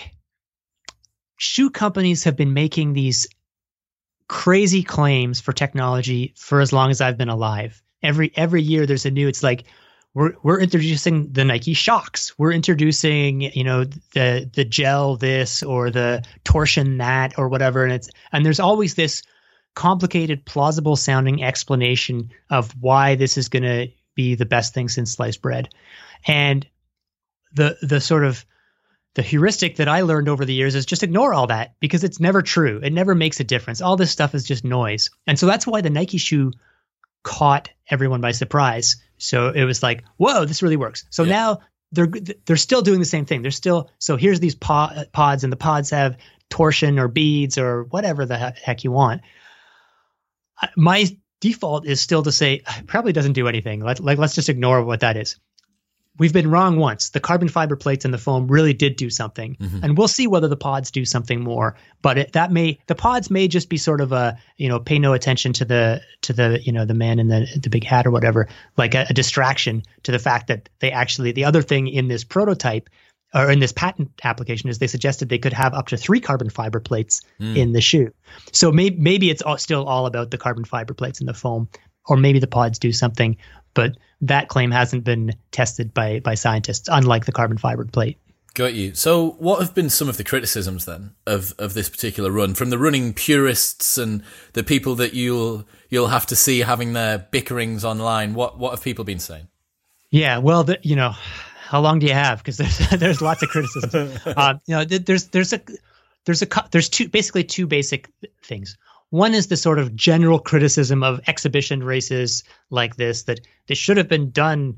[1.37, 3.27] shoe companies have been making these
[4.27, 7.81] crazy claims for technology for as long as I've been alive.
[8.03, 9.27] Every every year there's a new.
[9.27, 9.65] It's like
[10.13, 12.33] we're we're introducing the Nike Shox.
[12.37, 17.83] We're introducing you know the the gel this or the torsion that or whatever.
[17.83, 19.23] And it's and there's always this
[19.77, 25.11] complicated, plausible sounding explanation of why this is going to be the best thing since
[25.11, 25.69] sliced bread.
[26.25, 26.65] And
[27.53, 28.45] the the sort of
[29.15, 32.19] the heuristic that I learned over the years is just ignore all that because it's
[32.19, 32.79] never true.
[32.83, 33.81] It never makes a difference.
[33.81, 35.09] All this stuff is just noise.
[35.25, 36.53] And so that's why the Nike shoe
[37.23, 38.97] caught everyone by surprise.
[39.17, 41.05] So it was like, whoa, this really works.
[41.09, 41.31] So Yeah.
[41.31, 41.59] now
[41.91, 42.11] they're
[42.45, 43.41] they're still doing the same thing.
[43.41, 46.17] They're still so here's these po- pods, and the pods have
[46.49, 49.21] torsion or beads or whatever the heck you want.
[50.75, 51.05] My
[51.39, 53.81] default is still to say probably doesn't do anything.
[53.81, 55.39] Let, like let's just ignore what that is.
[56.19, 57.09] We've been wrong once.
[57.09, 59.83] The carbon fiber plates and the foam really did do something, mm-hmm.
[59.83, 61.77] and we'll see whether the pods do something more.
[62.01, 64.99] But it, that may the pods may just be sort of a you know pay
[64.99, 68.07] no attention to the to the you know the man in the the big hat
[68.07, 68.47] or whatever,
[68.77, 72.23] like a, a distraction to the fact that they actually the other thing in this
[72.23, 72.89] prototype
[73.33, 76.49] or in this patent application is they suggested they could have up to three carbon
[76.49, 77.55] fiber plates hmm.
[77.55, 78.11] in the shoe.
[78.53, 81.69] So maybe maybe it's all, still all about the carbon fiber plates and the foam,
[82.05, 83.37] or maybe the pods do something,
[83.77, 88.17] but that claim hasn't been tested by by scientists, unlike the carbon fiber plate.
[88.55, 88.95] Got you.
[88.95, 92.71] So, what have been some of the criticisms then of, of this particular run from
[92.71, 94.23] the running purists and
[94.53, 98.33] the people that you'll you'll have to see having their bickerings online?
[98.33, 99.47] What what have people been saying?
[100.09, 101.11] Yeah, well, the, you know,
[101.67, 102.39] how long do you have?
[102.39, 104.11] Because there's there's lots of criticism.
[104.25, 105.61] uh, you know, th- there's there's a
[106.25, 108.09] there's a there's two basically two basic
[108.41, 108.75] things.
[109.09, 113.97] One is the sort of general criticism of exhibition races like this that they should
[113.97, 114.77] have been done.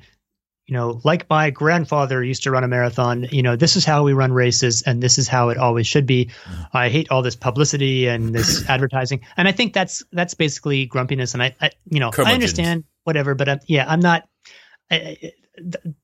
[0.68, 3.26] You know, like my grandfather used to run a marathon.
[3.32, 6.06] You know, this is how we run races, and this is how it always should
[6.06, 6.30] be.
[6.74, 11.34] I hate all this publicity and this advertising, and I think that's that's basically grumpiness.
[11.34, 14.30] And I, I you know, I understand whatever, but i yeah, I'm not
[14.92, 15.32] I,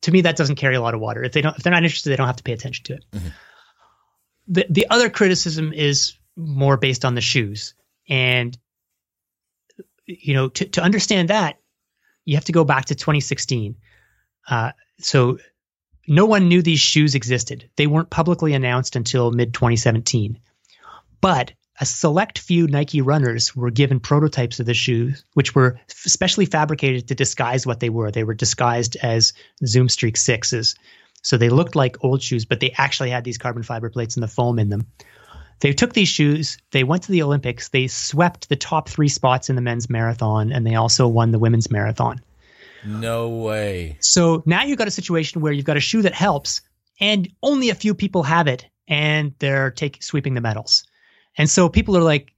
[0.02, 1.24] to me, that doesn't carry a lot of water.
[1.24, 3.06] If they don't, if they're not interested, they don't have to pay attention to it.
[3.12, 3.28] Mm-hmm.
[4.48, 7.74] The the other criticism is more based on the shoes,
[8.08, 8.58] and
[10.06, 11.60] you know, to to understand that,
[12.26, 13.76] you have to go back to 2016.
[14.48, 15.38] Uh, so
[16.08, 17.70] no one knew these shoes existed.
[17.76, 20.40] They weren't publicly announced until mid 2017.
[21.22, 26.46] But a select few Nike runners were given prototypes of the shoes, which were specially
[26.46, 28.12] fabricated to disguise what they were.
[28.12, 29.34] They were disguised as
[29.66, 30.76] Zoom Streak 6s.
[31.22, 34.24] So they looked like old shoes, but they actually had these carbon fiber plates and
[34.24, 34.88] the foam in them.
[35.62, 39.50] They took these shoes, they went to the Olympics, they swept the top three spots
[39.50, 42.22] in the men's marathon, and they also won the women's marathon.
[42.86, 43.98] No way.
[44.02, 46.62] So now you've got a situation where you've got a shoe that helps,
[47.00, 50.86] and only a few people have it, and they're taking sweeping the medals.
[51.38, 52.34] And so people are like,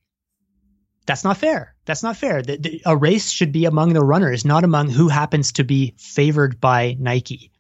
[1.06, 1.76] that's not fair.
[1.86, 2.42] That's not fair.
[2.42, 5.96] The, the, a race should be among the runners, not among who happens to be
[5.98, 7.52] favored by Nike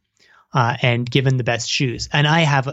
[0.53, 2.10] uh, and given the best shoes.
[2.12, 2.68] And I have,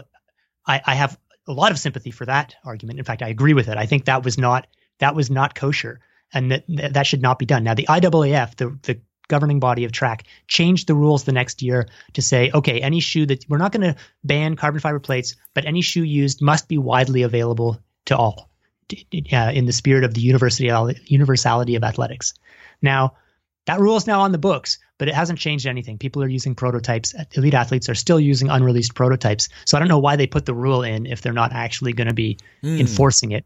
[0.67, 1.17] I, I have
[1.47, 2.99] a lot of sympathy for that argument.
[2.99, 3.77] In fact, I agree with it.
[3.77, 4.67] I think that was not
[4.99, 5.99] that was not kosher,
[6.33, 7.63] and that that should not be done.
[7.63, 11.87] Now, the IAAF, the the governing body of track, changed the rules the next year
[12.13, 15.65] to say, okay, any shoe that we're not going to ban carbon fiber plates, but
[15.65, 18.51] any shoe used must be widely available to all
[18.93, 22.33] uh, in the spirit of the universality of athletics.
[22.81, 23.15] Now,
[23.65, 25.97] that rule is now on the books, but it hasn't changed anything.
[25.97, 27.15] People are using prototypes.
[27.33, 29.49] Elite athletes are still using unreleased prototypes.
[29.65, 32.07] So I don't know why they put the rule in if they're not actually going
[32.07, 32.79] to be mm.
[32.79, 33.45] enforcing it.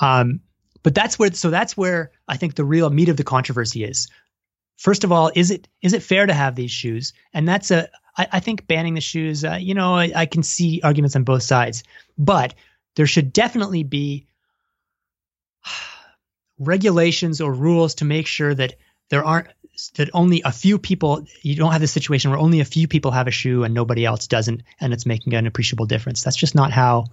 [0.00, 0.40] Um,
[0.82, 4.08] but that's where so that's where I think the real meat of the controversy is.
[4.76, 7.12] First of all, is it is it fair to have these shoes?
[7.32, 9.44] And that's a I, I think banning the shoes.
[9.44, 11.82] Uh, you know, I, I can see arguments on both sides,
[12.16, 12.54] but
[12.96, 14.26] there should definitely be
[16.58, 18.76] regulations or rules to make sure that
[19.08, 19.48] there aren't
[19.96, 23.12] that only a few people you don't have this situation where only a few people
[23.12, 26.54] have a shoe and nobody else doesn't and it's making an appreciable difference that's just
[26.54, 27.04] not how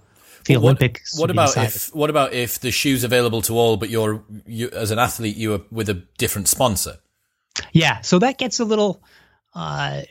[0.46, 3.88] the well, olympics what, about if what about if the shoe's available to all but
[3.88, 6.96] you're you as an athlete you are with a different sponsor
[7.72, 9.00] yeah so that gets a little
[9.54, 10.02] uh,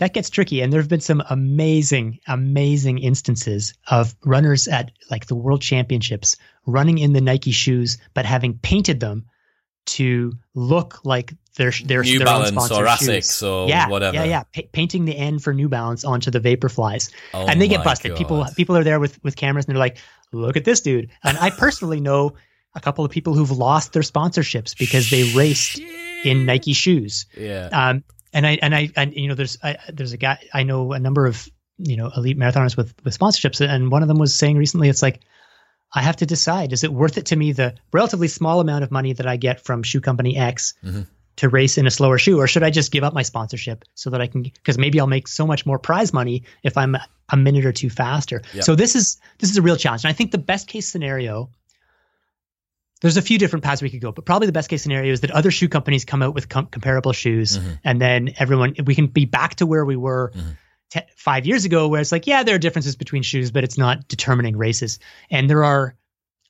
[0.00, 0.62] that gets tricky.
[0.62, 6.36] And there have been some amazing, amazing instances of runners at like the world championships
[6.64, 9.26] running in the Nike shoes, but having painted them
[9.86, 14.16] to look like their their New their Balance or Asics or yeah, whatever.
[14.16, 17.68] Yeah, yeah, pa- painting the N for New Balance onto the Vaporflies, oh and they
[17.68, 18.12] get busted.
[18.12, 18.18] God.
[18.18, 19.98] People people are there with with cameras and they're like,
[20.32, 22.34] "Look at this dude." And I personally know
[22.74, 25.80] a couple of people who've lost their sponsorships because they raced
[26.24, 27.26] in Nike shoes.
[27.36, 27.68] Yeah.
[27.72, 30.92] Um, and I and I and you know there's I, there's a guy I know
[30.92, 34.34] a number of you know elite marathoners with with sponsorships, and one of them was
[34.34, 35.20] saying recently, it's like
[35.92, 38.90] I have to decide: is it worth it to me the relatively small amount of
[38.90, 40.74] money that I get from shoe company X?
[40.84, 41.02] Mm-hmm.
[41.36, 44.10] To race in a slower shoe, or should I just give up my sponsorship so
[44.10, 44.42] that I can?
[44.42, 46.98] Because maybe I'll make so much more prize money if I'm
[47.30, 48.42] a minute or two faster.
[48.52, 48.64] Yep.
[48.64, 51.48] So this is this is a real challenge, and I think the best case scenario
[53.00, 55.20] there's a few different paths we could go, but probably the best case scenario is
[55.20, 57.70] that other shoe companies come out with com- comparable shoes, mm-hmm.
[57.84, 60.50] and then everyone we can be back to where we were mm-hmm.
[61.16, 64.08] Five years ago, where it's like, yeah, there are differences between shoes, but it's not
[64.08, 64.98] determining races.
[65.30, 65.96] And there are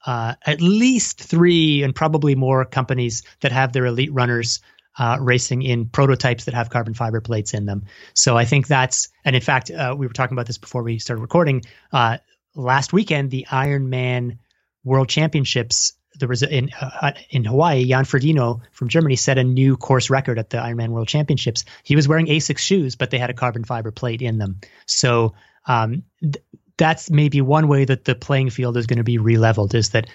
[0.06, 4.60] uh, at least three and probably more companies that have their elite runners
[4.98, 7.84] uh, racing in prototypes that have carbon fiber plates in them.
[8.14, 10.98] So I think that's, and in fact, uh, we were talking about this before we
[10.98, 11.62] started recording.
[11.92, 12.18] Uh,
[12.54, 14.38] last weekend, the Ironman
[14.84, 19.76] World Championships there was in uh, in Hawaii, Jan Frodeno from Germany set a new
[19.76, 21.64] course record at the Ironman World Championships.
[21.82, 24.60] He was wearing Asics shoes, but they had a carbon fiber plate in them.
[24.86, 25.34] So
[25.66, 26.44] um, th-
[26.76, 30.08] that's maybe one way that the playing field is going to be releveled is that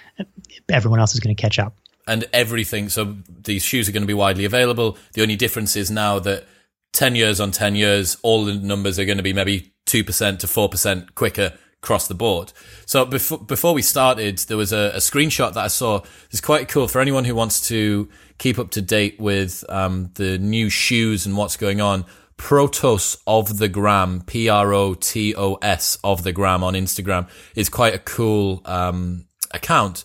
[0.70, 1.76] everyone else is going to catch up.
[2.08, 2.90] And everything.
[2.90, 4.98] So these shoes are going to be widely available.
[5.14, 6.46] The only difference is now that
[6.94, 10.48] 10 years on 10 years, all the numbers are going to be maybe 2% to
[10.48, 11.54] 4% quicker
[11.86, 12.52] across the board.
[12.88, 16.02] So before before we started, there was a, a screenshot that I saw.
[16.32, 18.10] It's quite cool for anyone who wants to
[18.40, 22.06] keep up to date with um, the new shoes and what's going on.
[22.38, 27.30] Protos of the Gram, P R O T O S of the Gram on Instagram
[27.56, 30.04] is quite a cool um, account.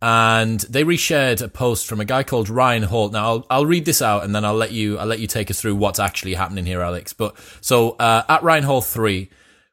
[0.00, 3.10] And they reshared a post from a guy called Ryan Hall.
[3.10, 5.50] Now I'll, I'll read this out and then I'll let you I'll let you take
[5.50, 7.12] us through what's actually happening here, Alex.
[7.12, 9.28] But so uh, at Ryan Hall three,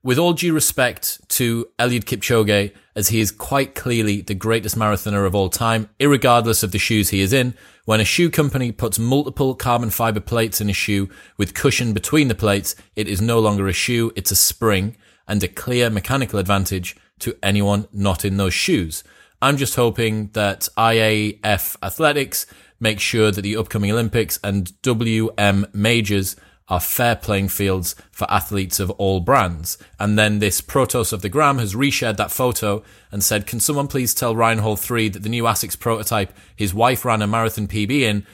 [0.05, 5.25] with all due respect to Eliud Kipchoge, as he is quite clearly the greatest marathoner
[5.25, 8.99] of all time, regardless of the shoes he is in, when a shoe company puts
[8.99, 13.39] multiple carbon fiber plates in a shoe with cushion between the plates, it is no
[13.39, 14.95] longer a shoe, it's a spring
[15.27, 19.03] and a clear mechanical advantage to anyone not in those shoes.
[19.41, 22.45] I'm just hoping that IAAF Athletics
[22.79, 26.35] make sure that the upcoming Olympics and WM majors
[26.67, 29.77] are fair playing fields for athletes of all brands.
[29.99, 33.87] And then this Protos of the Gram has reshared that photo and said, can someone
[33.87, 37.67] please tell Ryan Hall 3 that the new ASICS prototype his wife ran a marathon
[37.67, 38.25] PB in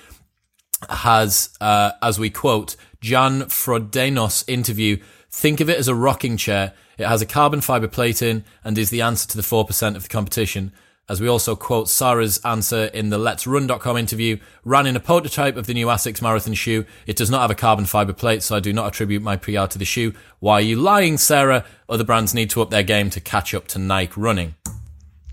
[0.90, 4.98] has, uh, as we quote, Jan Frodeno's interview,
[5.30, 6.74] think of it as a rocking chair.
[6.98, 10.04] It has a carbon fiber plate in and is the answer to the 4% of
[10.04, 10.72] the competition.
[11.12, 15.58] As we also quote Sarah's answer in the Let's Run.com interview, ran in a prototype
[15.58, 16.86] of the new ASICS marathon shoe.
[17.06, 19.66] It does not have a carbon fiber plate, so I do not attribute my PR
[19.66, 20.14] to the shoe.
[20.40, 21.66] Why are you lying, Sarah?
[21.90, 24.56] Other brands need to up their game to catch up to Nike running.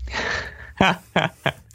[0.81, 0.97] I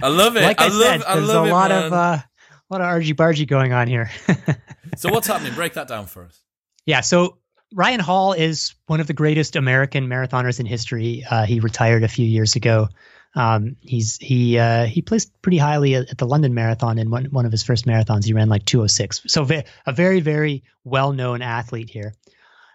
[0.02, 0.42] love it.
[0.42, 1.84] Like I, I, said, love, I there's love a lot man.
[1.86, 2.24] of uh, a
[2.68, 4.10] lot of argy bargy going on here.
[4.98, 5.54] so what's happening?
[5.54, 6.38] Break that down for us.
[6.84, 7.00] Yeah.
[7.00, 7.38] So
[7.72, 11.24] Ryan Hall is one of the greatest American marathoners in history.
[11.30, 12.88] Uh, he retired a few years ago.
[13.34, 17.26] Um, he's he uh, he placed pretty highly at, at, the London Marathon in one
[17.26, 18.24] one of his first marathons.
[18.24, 19.22] He ran like 206.
[19.26, 22.14] So ve- a very very well known athlete here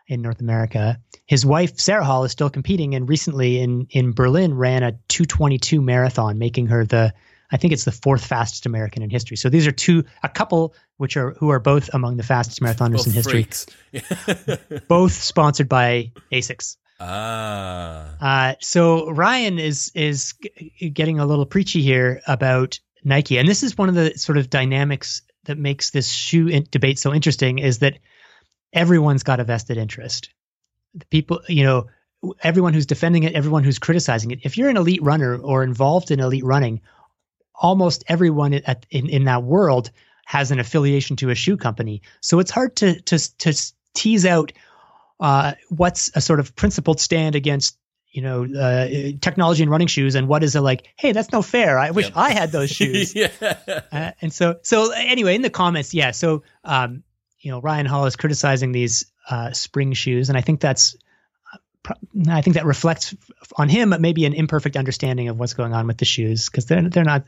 [0.08, 1.00] in North America.
[1.26, 5.82] His wife Sarah Hall is still competing, and recently in in Berlin ran a 222
[5.82, 7.14] marathon, making her the
[7.52, 9.38] I think it's the fourth fastest American in history.
[9.38, 12.98] So these are two, a couple which are who are both among the fastest marathoners
[12.98, 13.48] both in history.
[14.88, 16.78] both sponsored by ASICS.
[17.00, 18.16] Ah.
[18.20, 20.34] Uh, so Ryan is is
[20.94, 24.50] getting a little preachy here about Nike, and this is one of the sort of
[24.50, 27.60] dynamics that makes this shoe debate so interesting.
[27.60, 28.00] Is that
[28.74, 30.30] everyone's got a vested interest.
[30.94, 31.88] The people, you know,
[32.44, 34.40] everyone who's defending it, everyone who's criticizing it.
[34.44, 36.82] If you're an elite runner or involved in elite running,
[37.56, 39.92] almost everyone at, in in that world
[40.26, 42.02] has an affiliation to a shoe company.
[42.22, 44.52] So it's hard to to to tease out
[45.20, 47.78] uh, what's a sort of principled stand against
[48.12, 48.88] you know uh,
[49.22, 51.78] technology and running shoes, and what is a like, hey, that's no fair.
[51.78, 52.12] I wish.
[52.16, 53.16] I had those shoes.
[53.16, 53.30] yeah.
[53.42, 56.12] Uh, and so so anyway, in the comments, yeah.
[56.12, 57.04] So um,
[57.40, 60.96] you know, Ryan Hall is criticizing these uh, spring shoes, and I think that's.
[62.30, 63.16] I think that reflects
[63.56, 66.66] on him but maybe an imperfect understanding of what's going on with the shoes because
[66.66, 67.24] they're they're not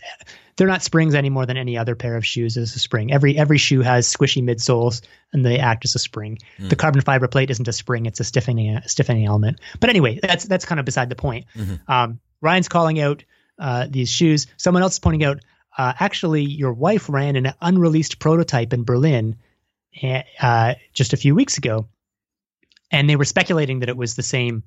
[0.56, 3.12] they're not springs any more than any other pair of shoes is a spring.
[3.14, 6.38] Every every shoe has squishy midsoles and they act as a spring.
[6.70, 9.60] The carbon fiber plate isn't a spring; it's a stiffening stiffening element.
[9.80, 11.46] But anyway, that's that's kind of beside the point.
[11.88, 13.24] Um, Ryan's calling out
[13.58, 14.48] uh, these shoes.
[14.58, 15.40] Someone else is pointing out
[15.78, 19.38] uh, actually your wife ran an unreleased prototype in Berlin
[20.42, 21.88] uh, just a few weeks ago,
[22.92, 24.64] and they were speculating that it was the same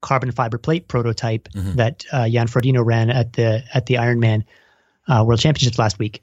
[0.00, 1.76] carbon fiber plate prototype Mhm.
[1.76, 4.44] that uh, Jan Frodeno ran at the at the Ironman
[5.08, 6.22] uh, World Championships last week.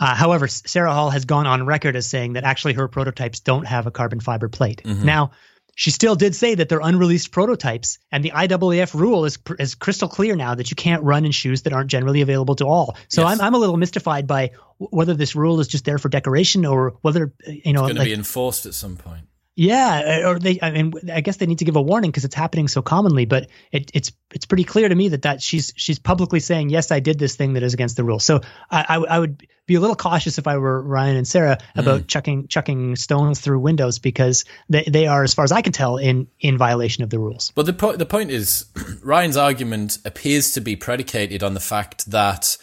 [0.00, 3.66] Uh, however, Sarah Hall has gone on record as saying that actually her prototypes don't
[3.66, 4.82] have a carbon fiber plate.
[4.84, 5.04] Mhm.
[5.04, 5.30] Now,
[5.74, 10.08] she still did say that they're unreleased prototypes, and the IAAF rule is is crystal
[10.08, 12.96] clear now that you can't run in shoes that aren't generally available to all.
[13.08, 13.32] So Yes.
[13.32, 14.48] I'm I'm a little mystified by
[14.80, 17.96] w- whether this rule is just there for decoration or whether uh, you know Going
[17.96, 19.26] to be enforced at some point.
[19.54, 20.58] Yeah, or they.
[20.62, 23.26] I mean, I guess they need to give a warning because it's happening so commonly.
[23.26, 26.90] But it, it's it's pretty clear to me that that she's she's publicly saying yes,
[26.90, 28.24] I did this thing that is against the rules.
[28.24, 28.40] So
[28.70, 32.06] I I, I would be a little cautious if I were Ryan and Sarah about
[32.06, 35.98] chucking chucking stones through windows because they, they are, as far as I can tell,
[35.98, 37.52] in in violation of the rules.
[37.54, 38.66] But the po- the point is,
[39.02, 42.56] Ryan's argument appears to be predicated on the fact that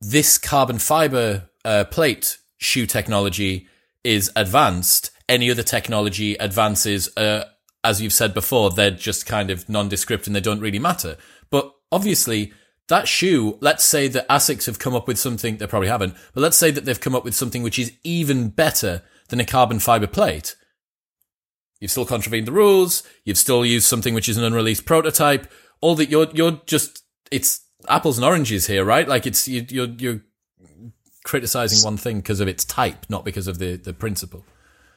[0.00, 3.68] this carbon fiber uh, plate shoe technology
[4.04, 5.10] is advanced.
[5.28, 7.44] Any other technology advances, uh,
[7.82, 11.16] as you've said before, they're just kind of nondescript and they don't really matter.
[11.50, 12.52] But obviously,
[12.88, 16.42] that shoe, let's say that ASICS have come up with something, they probably haven't, but
[16.42, 19.78] let's say that they've come up with something which is even better than a carbon
[19.78, 20.56] fiber plate.
[21.80, 23.02] You've still contravened the rules.
[23.24, 25.50] You've still used something which is an unreleased prototype.
[25.80, 29.06] All that you're you're just it's apples and oranges here, right?
[29.06, 30.20] Like it's you, you're you're
[31.24, 34.46] criticizing one thing because of its type, not because of the the principle.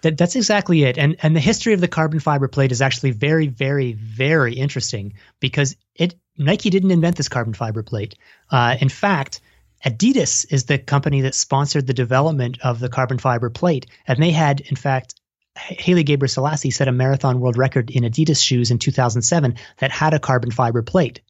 [0.02, 0.98] That, that's exactly it.
[0.98, 5.14] And and the history of the carbon fiber plate is actually very, very, very interesting
[5.39, 8.16] because it Nike didn't invent this carbon fiber plate.
[8.52, 9.41] Uh, in fact,
[9.86, 14.32] Adidas is the company that sponsored the development of the carbon fiber plate, and they
[14.32, 15.16] had, in fact,
[15.56, 20.20] Haile Gebrselassie set a marathon world record in Adidas shoes in 2007 that had a
[20.20, 21.22] carbon fiber plate.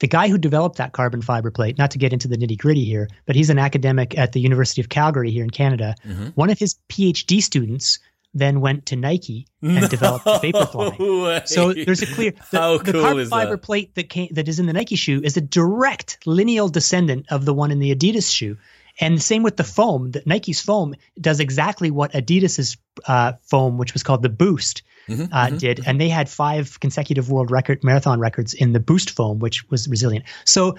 [0.00, 2.84] The guy who developed that carbon fiber plate, not to get into the nitty gritty
[2.84, 5.94] here, but he's an academic at the University of Calgary here in Canada.
[6.04, 6.26] Mm-hmm.
[6.34, 8.00] One of his PhD students
[8.34, 11.46] then went to Nike and developed the Vaporfly.
[11.48, 13.62] So there's a clear the, How the cool carbon fiber that?
[13.62, 17.44] plate that came, that is in the Nike shoe is a direct lineal descendant of
[17.44, 18.56] the one in the Adidas shoe.
[19.00, 20.12] And the same with the foam.
[20.12, 22.76] The Nike's foam does exactly what Adidas's
[23.06, 25.58] uh, foam, which was called the Boost, Mhm, uh, mhm.
[25.58, 25.80] did.
[25.84, 29.88] And they had five consecutive world record marathon records in the Boost foam, which was
[29.88, 30.24] resilient.
[30.44, 30.76] So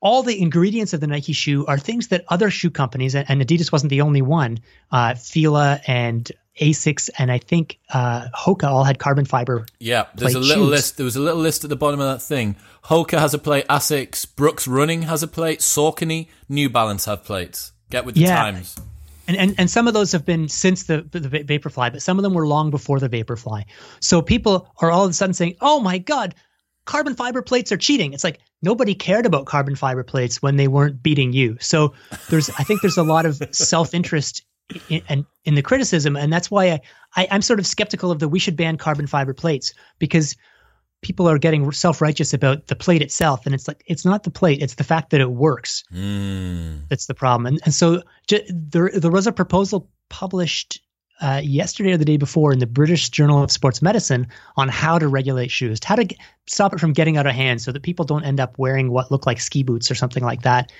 [0.00, 3.72] all the ingredients of the Nike shoe are things that other shoe companies, and Adidas
[3.72, 4.58] wasn't the only one,
[4.92, 6.30] uh, Fila and
[6.60, 9.66] Asics, and I think uh, Hoka all had carbon fiber.
[9.78, 10.70] Yeah, there's a little shoes.
[10.70, 10.96] list.
[10.96, 12.56] There was a little list at the bottom of that thing.
[12.84, 13.66] Hoka has a plate.
[13.68, 15.60] Asics, Brooks Running has a plate.
[15.60, 17.72] Saucony, New Balance have plates.
[17.90, 18.36] Get with the Yeah.
[18.36, 18.76] times.
[19.28, 22.22] And, and and some of those have been since the the Vaporfly, but some of
[22.22, 23.64] them were long before the Vaporfly.
[24.00, 26.34] So people are all of a sudden saying, "Oh my God,
[26.84, 30.68] carbon fiber plates are cheating." It's like nobody cared about carbon fiber plates when they
[30.68, 31.56] weren't beating you.
[31.60, 31.94] So
[32.28, 34.44] there's, I think there's a lot of self interest
[34.90, 36.80] in, in in the criticism, and that's why I,
[37.16, 40.36] I I'm sort of skeptical of the we should ban carbon fiber plates because
[41.02, 44.30] people are getting self righteous about the plate itself, and it's like it's not the
[44.30, 46.88] plate; it's the fact that it works Mm.
[46.88, 47.46] that's the problem.
[47.46, 50.80] And and so j- there there was a proposal published
[51.20, 54.98] uh, yesterday or the day before in the British Journal of Sports Medicine on how
[54.98, 57.82] to regulate shoes, how to g- stop it from getting out of hand, so that
[57.82, 60.72] people don't end up wearing what look like ski boots or something like that,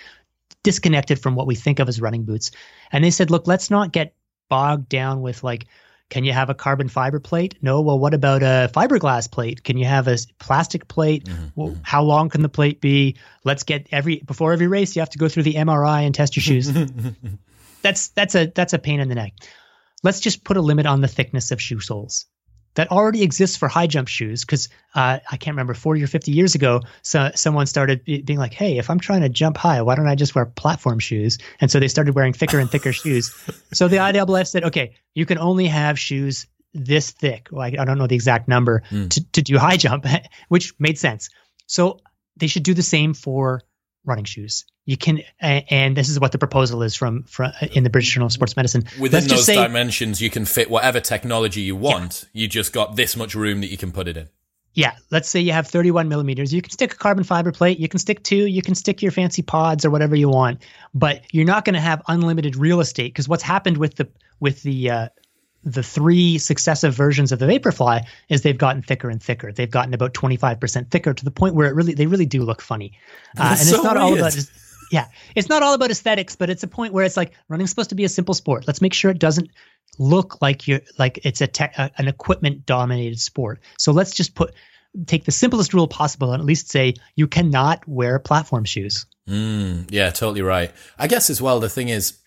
[0.62, 2.50] disconnected from what we think of as running boots.
[2.92, 4.14] And they said, look, let's not get
[4.48, 5.66] bogged down with like.
[6.08, 7.56] Can you have a carbon fiber plate?
[7.62, 7.80] No.
[7.80, 9.64] Well, what about a fiberglass plate?
[9.64, 11.28] Can you have a plastic plate?
[11.56, 13.16] Well, how long can the plate be?
[13.42, 16.36] Let's get every before every race you have to go through the MRI and test
[16.36, 16.72] your shoes.
[17.82, 19.32] that's that's a that's a pain in the neck.
[20.02, 22.26] Let's just put a limit on the thickness of shoe soles.
[22.74, 26.30] That already exists for high jump shoes because uh, I can't remember 40 or 50
[26.30, 29.80] years ago, so someone started be- being like, "Hey, if I'm trying to jump high,
[29.80, 32.92] why don't I just wear platform shoes?" And so they started wearing thicker and thicker
[32.92, 33.34] shoes.
[33.72, 37.48] So the IAAF said, "Okay, you can only have shoes this thick.
[37.50, 40.04] Like I don't know the exact number to, to do high jump,
[40.48, 41.30] which made sense.
[41.66, 42.00] So
[42.36, 43.62] they should do the same for
[44.06, 44.64] running shoes.
[44.84, 48.26] You can, and this is what the proposal is from, from in the British Journal
[48.26, 48.84] of Sports Medicine.
[49.00, 52.26] Within Let's those just say, dimensions, you can fit whatever technology you want.
[52.32, 54.28] You just got this much room that you can put it in.
[54.74, 56.52] yeah, let's say you have 31 millimeters.
[56.52, 57.80] You can stick a carbon fiber plate.
[57.80, 58.46] You can stick two.
[58.46, 60.62] You can stick your fancy pods or whatever you want.
[60.94, 64.06] But you're not going to have unlimited real estate because what's happened with the
[64.38, 65.08] with the uh,
[65.66, 69.50] the three successive versions of the Vaporfly is they've gotten thicker and thicker.
[69.50, 72.62] They've gotten about 25% thicker to the point where it really they really do look
[72.62, 72.92] funny.
[73.36, 74.50] Uh, and it's so not all about just
[74.92, 77.90] yeah, it's not all about aesthetics, but it's a point where it's like running's supposed
[77.90, 78.68] to be a simple sport.
[78.68, 79.50] Let's make sure it doesn't
[79.98, 83.60] look like you're like it's a tech, a, an equipment dominated sport.
[83.76, 84.54] So let's just put
[85.06, 89.06] take the simplest rule possible and at least say you cannot wear platform shoes.
[89.28, 90.70] Mm, yeah, totally right.
[90.96, 92.18] I guess as well, the thing is,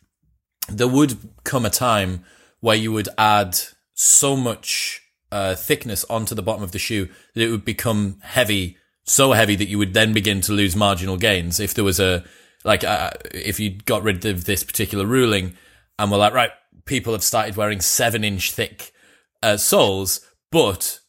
[0.67, 2.25] there would come a time
[2.59, 3.57] where you would add
[3.93, 5.01] so much
[5.31, 9.55] uh, thickness onto the bottom of the shoe that it would become heavy, so heavy
[9.55, 11.59] that you would then begin to lose marginal gains.
[11.59, 12.23] If there was a,
[12.63, 15.55] like, uh, if you got rid of this particular ruling
[15.97, 16.51] and were like, right,
[16.85, 18.91] people have started wearing seven inch thick
[19.43, 20.99] uh, soles, but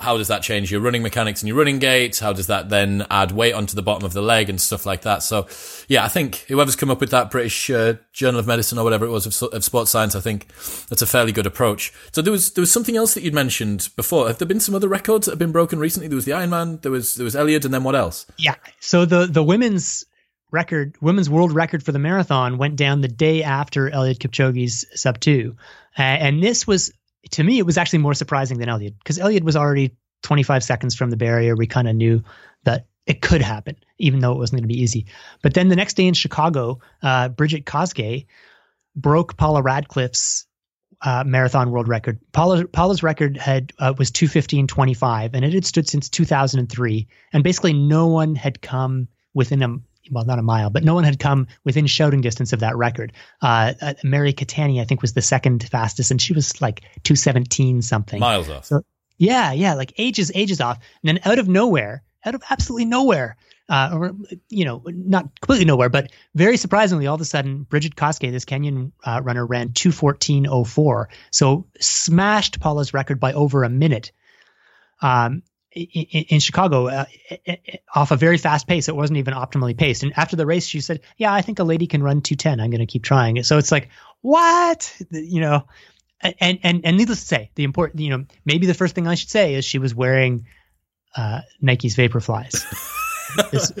[0.00, 2.18] how does that change your running mechanics and your running gait?
[2.18, 5.02] How does that then add weight onto the bottom of the leg and stuff like
[5.02, 5.22] that?
[5.22, 5.46] So,
[5.88, 9.04] yeah, I think whoever's come up with that British uh, Journal of Medicine or whatever
[9.04, 10.48] it was of, of sports science, I think
[10.88, 11.92] that's a fairly good approach.
[12.12, 14.26] So there was there was something else that you'd mentioned before.
[14.28, 16.08] Have there been some other records that have been broken recently?
[16.08, 18.26] There was the Ironman, there was there was Eliud, and then what else?
[18.38, 18.54] Yeah.
[18.80, 20.04] So the the women's
[20.50, 25.20] record, women's world record for the marathon went down the day after Eliud Kipchoge's sub
[25.20, 25.56] two,
[25.98, 26.92] uh, and this was
[27.30, 30.94] to me it was actually more surprising than Eliud because Eliud was already 25 seconds
[30.94, 31.56] from the barrier.
[31.56, 32.22] We kind of knew
[32.64, 35.06] that it could happen, even though it wasn't going to be easy.
[35.42, 38.26] But then the next day in Chicago, uh, Brigid Kosgei
[38.94, 40.46] broke Paula Radcliffe's
[41.02, 42.20] uh, marathon world record.
[42.32, 47.08] Paula, Paula's record had uh, was 215.25, and it had stood since 2003.
[47.32, 49.78] And basically, no one had come within a
[50.10, 53.12] well, not a mile, but no one had come within shouting distance of that record.
[53.40, 57.82] Uh, uh, Mary Keitany, I think, was the second fastest, and she was like 217
[57.82, 58.20] something.
[58.20, 58.64] Miles off.
[58.66, 58.82] So-
[59.18, 60.78] Yeah, yeah, like ages, ages off.
[61.02, 63.36] And then out of nowhere, out of absolutely nowhere,
[63.68, 64.12] uh, or
[64.48, 68.44] you know, not completely nowhere, but very surprisingly, all of a sudden, Brigid Kosgei, this
[68.44, 71.06] Kenyan uh, runner, ran 214.04.
[71.30, 74.12] So smashed Paula's record by over a minute.
[75.02, 75.42] Um,
[75.72, 77.04] in, Chicago, uh,
[77.94, 80.02] off a very fast pace, it wasn't even optimally paced.
[80.02, 82.60] And after the race, she said, "Yeah, I think a lady can run 210.
[82.60, 83.88] I'm going to keep trying it." So it's like,
[84.20, 84.92] what?
[85.10, 85.64] You know,
[86.22, 89.14] and and and needless to say, the important, you know, maybe the first thing I
[89.14, 90.46] should say is she was wearing
[91.16, 92.64] uh, Nike's Vaporflies.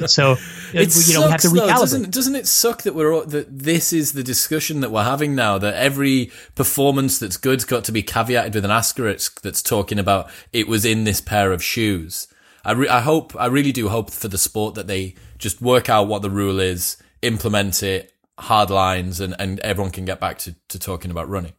[0.06, 0.36] So
[0.72, 3.24] It you know, we have to sucks, though, doesn't, doesn't it suck that we're all,
[3.24, 5.58] that this is the discussion that we're having now?
[5.58, 10.30] That every performance that's good's got to be caveated with an asterisk that's talking about
[10.52, 12.28] it was in this pair of shoes.
[12.64, 15.88] I re- I hope I really do hope for the sport that they just work
[15.88, 20.38] out what the rule is, implement it, hard lines, and and everyone can get back
[20.38, 21.52] to to talking about running.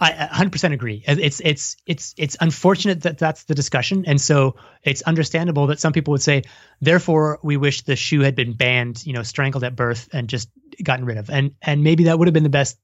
[0.00, 1.02] I 100% agree.
[1.06, 5.92] It's it's it's it's unfortunate that that's the discussion, and so it's understandable that some
[5.92, 6.42] people would say,
[6.80, 10.50] therefore, we wish the shoe had been banned, you know, strangled at birth and just
[10.82, 12.78] gotten rid of, and and maybe that would have been the best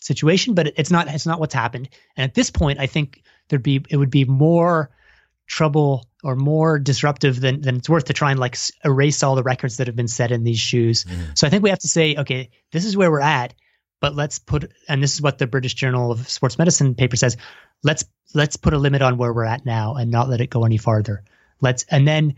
[0.00, 1.08] situation, but it's not.
[1.08, 1.88] It's not what's happened.
[2.16, 4.90] And at this point, I think there'd be it would be more
[5.46, 9.42] trouble or more disruptive than than it's worth to try and like erase all the
[9.42, 11.04] records that have been set in these shoes.
[11.04, 11.38] Mm.
[11.38, 13.54] So I think we have to say, okay, this is where we're at
[14.00, 17.36] but let's put and this is what the British Journal of Sports Medicine paper says
[17.82, 20.64] let's let's put a limit on where we're at now and not let it go
[20.64, 21.24] any farther.
[21.60, 22.34] Let's and then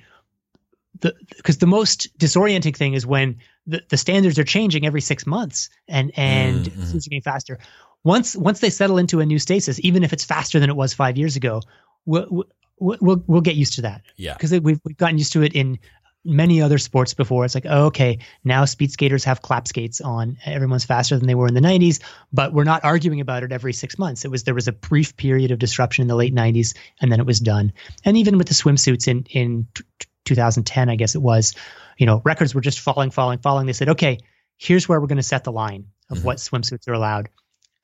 [1.00, 5.26] the because the most disorienting thing is when the, the standards are changing every six
[5.26, 6.82] months and and mm-hmm.
[6.82, 7.58] things are getting faster.
[8.04, 10.94] Once once they settle into a new stasis even if it's faster than it was
[10.94, 11.60] five years ago
[12.06, 12.44] we'll
[12.80, 14.02] we'll, we'll get used to that.
[14.16, 14.34] Yeah.
[14.34, 15.78] Because we've, we've gotten used to it in
[16.24, 17.44] many other sports before.
[17.44, 20.38] It's like, oh, okay, now speed skaters have clap skates on.
[20.44, 22.02] Everyone's faster than they were in the 90s,
[22.32, 24.24] but we're not arguing about it every six months.
[24.24, 27.20] It was there was a brief period of disruption in the late 90s, and then
[27.20, 27.72] it was done.
[28.04, 29.84] And even with the swimsuits in in t-
[30.26, 31.54] 2010, I guess it was,
[31.96, 33.66] you know, records were just falling, falling, falling.
[33.66, 34.18] They said, okay,
[34.58, 36.26] here's where we're going to set the line of mm-hmm.
[36.26, 37.30] what swimsuits are allowed.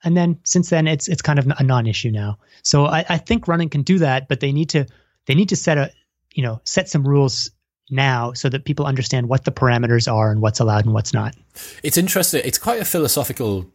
[0.03, 2.37] And then since then, it's it's kind of a non-issue now.
[2.61, 4.85] So I, I think running can do that, but they need to
[5.25, 5.91] they need to set a
[6.33, 7.51] you know set some rules
[7.89, 11.35] now so that people understand what the parameters are and what's allowed and what's not.
[11.83, 12.41] It's interesting.
[12.43, 13.69] It's quite a philosophical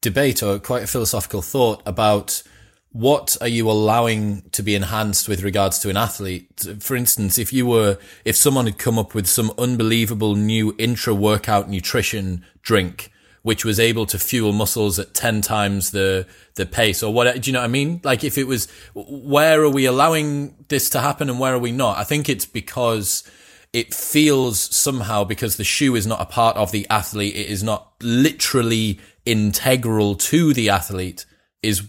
[0.00, 2.42] debate or quite a philosophical thought about
[2.92, 6.66] what are you allowing to be enhanced with regards to an athlete?
[6.80, 11.14] For instance, if you were, if someone had come up with some unbelievable new intra
[11.14, 13.12] workout nutrition drink,
[13.42, 17.50] which was able to fuel muscles at 10 times the, the pace or what, do
[17.50, 18.00] you know what I mean?
[18.02, 21.72] Like if it was, where are we allowing this to happen and where are we
[21.72, 21.98] not?
[21.98, 23.22] I think it's because
[23.72, 27.62] it feels somehow because the shoe is not a part of the athlete, it is
[27.62, 31.26] not literally integral to the athlete,
[31.62, 31.88] is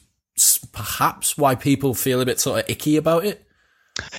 [0.71, 3.45] perhaps why people feel a bit sort of icky about it.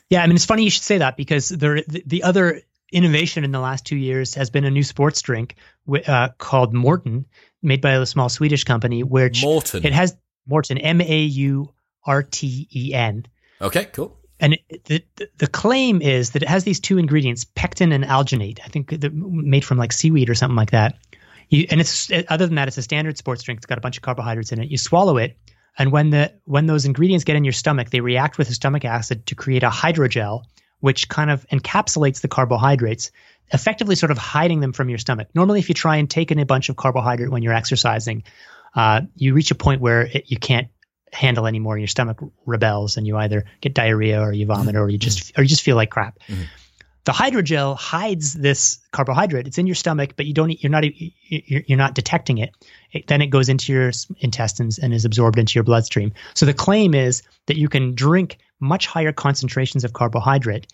[0.09, 3.53] Yeah, I mean, it's funny you should say that because the, the other innovation in
[3.53, 5.57] the last two years has been a new sports drink
[6.07, 7.25] uh, called Maurten,
[7.63, 9.85] made by a small Swedish company, which Maurten.
[9.85, 10.17] it has
[10.49, 11.73] Maurten, M A U
[12.05, 13.27] R T E N.
[13.61, 14.17] Okay, cool.
[14.41, 15.05] And the,
[15.37, 18.59] the claim is that it has these two ingredients, pectin and alginate.
[18.65, 20.97] I think made from like seaweed or something like that.
[21.51, 23.59] You, and it's other than that, it's a standard sports drink.
[23.59, 24.71] It's got a bunch of carbohydrates in it.
[24.71, 25.37] You swallow it,
[25.77, 28.85] and when the when those ingredients get in your stomach, they react with the stomach
[28.85, 30.45] acid to create a hydrogel,
[30.79, 33.11] which kind of encapsulates the carbohydrates,
[33.53, 35.29] effectively sort of hiding them from your stomach.
[35.35, 38.23] Normally, if you try and take in a bunch of carbohydrate when you're exercising,
[38.75, 40.69] uh, you reach a point where it, you can't
[41.13, 41.79] handle anymore.
[41.79, 45.41] Your stomach rebels, and you either get diarrhea or you vomit, or you just mm-hmm.
[45.41, 46.19] or you just feel like crap.
[46.29, 46.43] Mm-hmm.
[47.05, 49.47] The hydrogel hides this carbohydrate.
[49.47, 50.63] It's in your stomach, but you don't.
[50.63, 50.85] You're not.
[51.29, 52.51] You're not detecting it.
[52.93, 53.07] it.
[53.07, 56.13] Then it goes into your intestines and is absorbed into your bloodstream.
[56.35, 60.67] So the claim is that you can drink much higher concentrations of carbohydrate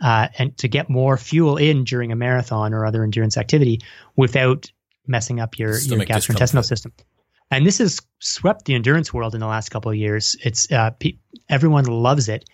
[0.00, 3.80] uh, and to get more fuel in during a marathon or other endurance activity
[4.16, 4.70] without
[5.06, 6.92] messing up your, your gastrointestinal system
[7.52, 10.36] and this has swept the endurance world in the last couple of years.
[10.42, 12.48] It's uh, pe- everyone loves it.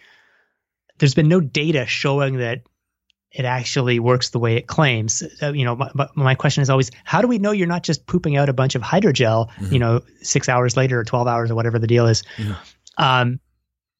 [0.98, 2.62] There's been no data showing that
[3.30, 5.22] it actually works the way it claims.
[5.40, 8.06] Uh, you know, my, my, question is always, how do we know you're not just
[8.06, 9.48] pooping out a bunch of hydrogel?
[9.50, 9.72] Mm-hmm.
[9.72, 12.24] You know, six hours later or twelve hours or whatever the deal is.
[12.36, 12.52] Mm-hmm.
[13.02, 13.40] Um,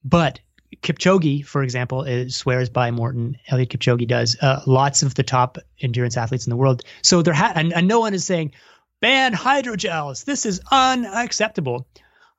[0.02, 0.40] but
[0.82, 3.36] Kipchoge, for example, is, swears by Maurten.
[3.50, 4.36] Eliud Kipchoge does.
[4.40, 6.82] Uh, lots of the top endurance athletes in the world.
[7.02, 8.52] So there, ha- and, and no one is saying,
[9.00, 10.24] ban hydrogels.
[10.24, 11.86] This is unacceptable.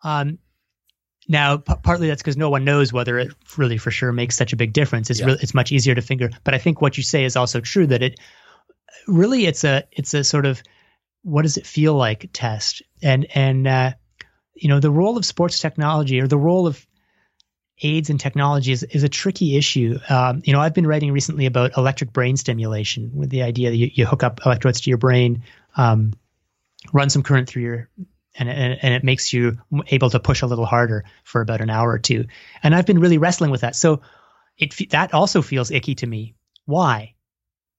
[0.04, 0.40] Um,
[1.28, 4.54] now, p- partly that's because no one knows whether it really for sure makes such
[4.54, 5.10] a big difference.
[5.10, 5.28] It's yeah.
[5.28, 6.32] really, it's much easier to figure.
[6.44, 8.20] But I think what you say is also true that it
[9.08, 10.62] really it's a it's a sort of
[11.22, 13.92] what does it feel like test and and uh,
[14.56, 16.86] you know the role of sports technology or the role of
[17.82, 19.98] aids and technology is, is a tricky issue.
[20.10, 23.78] Um, you know, I've been writing recently about electric brain stimulation with the idea that
[23.78, 25.44] you, you hook up electrodes to your brain.
[25.78, 26.14] Um,
[26.94, 27.90] run some current through your
[28.36, 29.58] and, and, and it makes you
[29.88, 32.26] able to push a little harder for about an hour or two.
[32.64, 33.76] And I've been really wrestling with that.
[33.76, 34.02] So
[34.58, 36.36] it that also feels icky to me.
[36.66, 37.16] Why?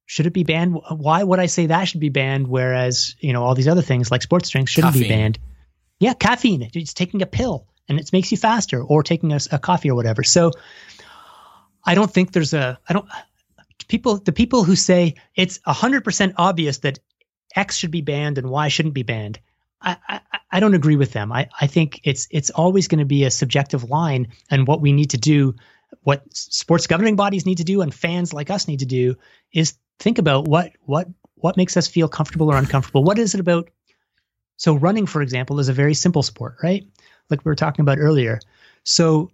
[0.07, 0.77] Should it be banned?
[0.91, 2.49] Why would I say that should be banned?
[2.49, 5.09] Whereas, you know, all these other things like sports drinks shouldn't caffeine.
[5.09, 5.39] be banned.
[6.01, 6.69] Yeah, caffeine.
[6.75, 9.95] It's taking a pill and it makes you faster or taking a, a coffee or
[9.95, 10.25] whatever.
[10.25, 10.51] So
[11.85, 13.07] I don't think there's a, I don't,
[13.87, 16.99] people, the people who say it's 100% obvious that
[17.55, 19.41] X should be banned and Y shouldn't be banned.
[19.83, 20.21] I, I,
[20.51, 21.33] I don't agree with them.
[21.33, 24.93] I, I think it's it's always going to be a subjective line, and what we
[24.93, 25.55] need to do,
[26.03, 29.17] what sports governing bodies need to do, and fans like us need to do,
[29.53, 33.05] is think about what what what makes us feel comfortable or uncomfortable.
[33.05, 33.71] What is it about?
[34.59, 36.85] So running, for example, is a very simple sport, right?
[37.31, 38.41] like we were talking about earlier.
[38.85, 39.31] So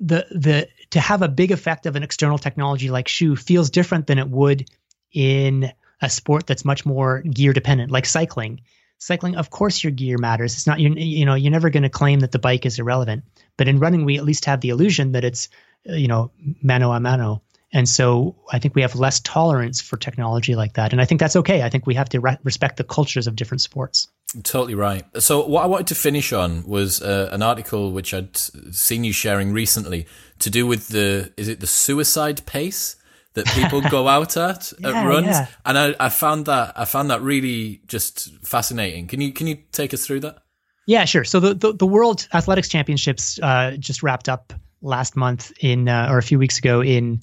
[0.00, 4.06] the the to have a big effect of an external technology like shoe feels different
[4.06, 4.70] than it would
[5.12, 8.60] in a sport that's much more gear dependent, like cycling.
[8.98, 10.54] Cycling, of course, your gear matters.
[10.54, 10.92] It's not you.
[10.94, 13.24] You know, you're never going to claim that the bike is irrelevant.
[13.56, 15.48] But in running, we at least have the illusion that it's,
[15.84, 16.32] you know,
[16.62, 17.42] mano a mano.
[17.72, 20.92] And so I think we have less tolerance for technology like that.
[20.92, 21.62] And I think that's okay.
[21.62, 24.08] I think we have to re- respect the cultures of different sports.
[24.42, 25.04] Totally right.
[25.22, 29.12] So what I wanted to finish on was uh, an article which I'd seen you
[29.12, 30.06] sharing recently
[30.38, 32.96] to do with the, is it the suicide pace?
[33.38, 35.46] That people go out at yeah, at runs, yeah.
[35.64, 39.06] and I, I found that I found that really just fascinating.
[39.06, 40.38] Can you can you take us through that?
[40.86, 41.24] Yeah, sure.
[41.24, 46.08] So the the, the World Athletics Championships uh, just wrapped up last month in uh,
[46.10, 47.20] or a few weeks ago in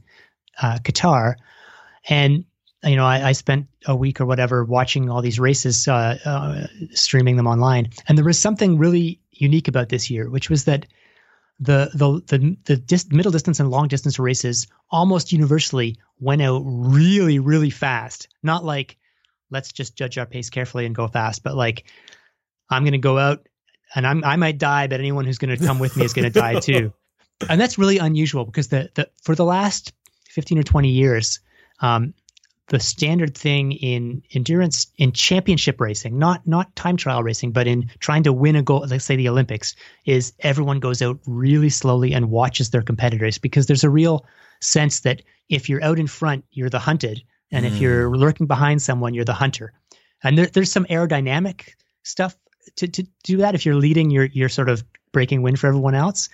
[0.61, 1.36] uh, Qatar,
[2.07, 2.45] and
[2.84, 6.68] you know I, I, spent a week or whatever watching all these races, uh, uh,
[6.91, 10.86] streaming them online, and there was something really unique about this year, which was that
[11.60, 16.62] the the the, the dis- middle distance and long distance races almost universally went out
[16.66, 18.28] really really fast.
[18.43, 18.97] Not like
[19.49, 21.86] let's just judge our pace carefully and go fast, but like
[22.70, 23.47] I'm going to go out
[23.93, 26.32] and I'm I might die, but anyone who's going to come with me is going
[26.32, 26.93] to die too.
[27.47, 29.93] And that's really unusual because the the for the last
[30.30, 31.39] 15 or 20 years,
[31.80, 32.14] um,
[32.68, 37.91] the standard thing in endurance in championship racing, not not time trial racing, but in
[37.99, 42.13] trying to win a gold, let's say the Olympics, is everyone goes out really slowly
[42.13, 44.26] and watches their competitors because there's a real
[44.61, 47.70] sense that if you're out in front, you're the hunted, and mm.
[47.70, 48.18] if you're mm.
[48.18, 49.74] lurking behind someone, you're the hunter.
[50.24, 51.70] And there, there's some aerodynamic
[52.01, 52.36] stuff
[52.78, 53.53] to, to do that.
[53.53, 56.30] If you're leading, you're you're sort of breaking wind for everyone else.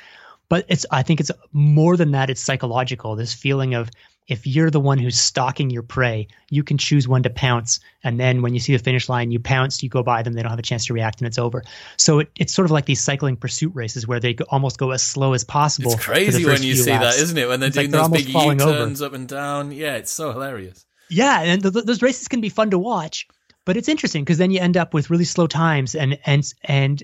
[0.48, 2.30] But it's I think it's more than that.
[2.30, 3.16] It's psychological.
[3.18, 3.90] This feeling of
[4.28, 7.80] if you're the one who's stalking your prey, you can choose when to pounce.
[8.04, 10.42] And then when you see the finish line, you pounce, you go by them, they
[10.42, 11.64] don't have a chance to react, and it's over.
[11.98, 15.04] So it, it's sort of like these cycling pursuit races where they almost go as
[15.04, 15.94] slow as possible.
[15.94, 17.18] It's crazy when you see laps.
[17.18, 17.48] that, isn't it?
[17.48, 19.72] When they're it's doing like those big U turns up and down.
[19.72, 20.86] Yeah, it's so hilarious.
[21.10, 23.28] Yeah, and th- those races can be fun to watch,
[23.66, 27.04] but it's interesting because then you end up with really slow times and and and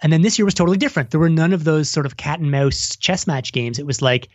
[0.00, 1.10] and then this year was totally different.
[1.10, 3.78] There were none of those sort of cat and mouse chess match games.
[3.78, 4.28] It was like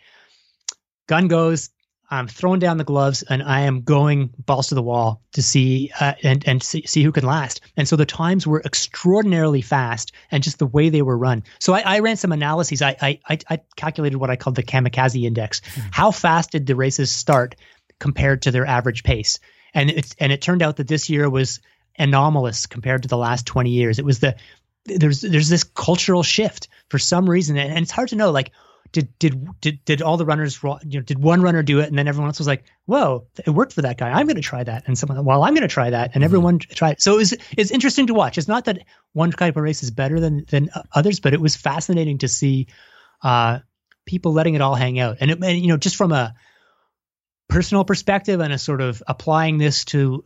[1.06, 1.70] gun goes,
[2.12, 5.90] I'm throwing down the gloves and I am going balls to the wall to see
[5.98, 7.62] uh, and and see, see, who can last.
[7.74, 11.42] And so the times were extraordinarily fast, and just the way they were run.
[11.58, 12.82] So I, I ran some analyses.
[12.82, 15.60] I, I I calculated what I called the kamikaze index.
[15.60, 15.88] Mm-hmm.
[15.90, 17.56] How fast did the races start
[17.98, 19.38] compared to their average pace?
[19.72, 21.60] And it's and it turned out that this year was
[21.98, 23.98] anomalous compared to the last 20 years.
[23.98, 24.36] It was the
[24.84, 28.52] there's there's this cultural shift for some reason, and, and it's hard to know like
[28.92, 31.98] did did did did all the runners you know did one runner do it and
[31.98, 34.62] then everyone else was like whoa it worked for that guy i'm going to try
[34.62, 36.24] that and someone well i'm going to try that and mm-hmm.
[36.24, 38.80] everyone tried so it was, it's interesting to watch it's not that
[39.14, 42.68] one type of race is better than than others but it was fascinating to see
[43.22, 43.58] uh,
[44.04, 46.34] people letting it all hang out and, it, and you know just from a
[47.48, 50.24] personal perspective and a sort of applying this to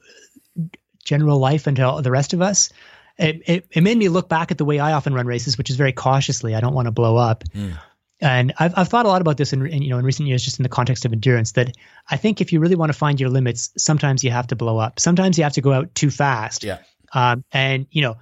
[1.04, 2.70] general life and to the rest of us
[3.18, 5.70] it, it, it, made me look back at the way I often run races, which
[5.70, 6.54] is very cautiously.
[6.54, 7.44] I don't want to blow up.
[7.44, 7.78] Mm.
[8.20, 10.42] And I've, I've thought a lot about this in, in, you know in recent years,
[10.42, 11.52] just in the context of endurance.
[11.52, 11.76] That
[12.10, 14.78] I think if you really want to find your limits, sometimes you have to blow
[14.78, 14.98] up.
[15.00, 16.64] Sometimes you have to go out too fast.
[16.64, 16.78] Yeah.
[17.12, 18.16] Um, and you know,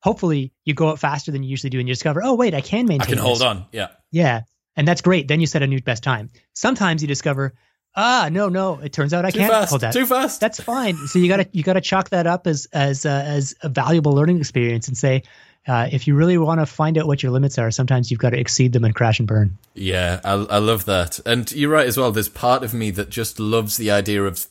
[0.00, 2.62] hopefully you go out faster than you usually do, and you discover, oh wait, I
[2.62, 3.02] can maintain.
[3.02, 3.24] I can this.
[3.24, 3.66] hold on.
[3.70, 3.88] Yeah.
[4.10, 4.42] Yeah,
[4.76, 5.28] and that's great.
[5.28, 6.30] Then you set a new best time.
[6.54, 7.52] Sometimes you discover,
[7.96, 9.70] ah, no, no, it turns out I too can't fast.
[9.70, 9.92] hold that.
[9.92, 10.40] Too fast.
[10.40, 10.96] That's fine.
[11.08, 14.38] So you gotta you gotta chalk that up as as uh, as a valuable learning
[14.38, 15.22] experience and say,
[15.66, 18.30] uh, if you really want to find out what your limits are, sometimes you've got
[18.30, 19.56] to exceed them and crash and burn.
[19.74, 21.20] Yeah, I, I love that.
[21.24, 22.12] And you're right as well.
[22.12, 24.46] There's part of me that just loves the idea of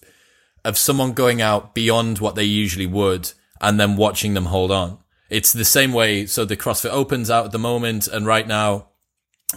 [0.65, 4.97] of someone going out beyond what they usually would and then watching them hold on.
[5.29, 6.25] It's the same way.
[6.25, 8.87] So the CrossFit Opens out at the moment, and right now,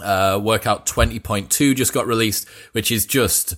[0.01, 3.55] uh, workout 20.2 just got released, which is just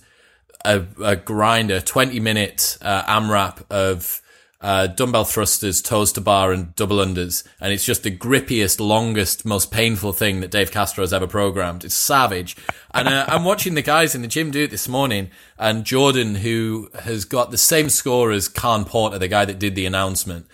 [0.64, 4.20] a, a grinder, 20 minute uh, AMRAP of
[4.60, 7.44] uh, dumbbell thrusters, toes to bar, and double unders.
[7.60, 11.84] And it's just the grippiest, longest, most painful thing that Dave Castro has ever programmed.
[11.84, 12.56] It's savage.
[12.92, 15.30] And uh, I'm watching the guys in the gym do it this morning.
[15.58, 19.74] And Jordan, who has got the same score as Khan Porter, the guy that did
[19.74, 20.46] the announcement,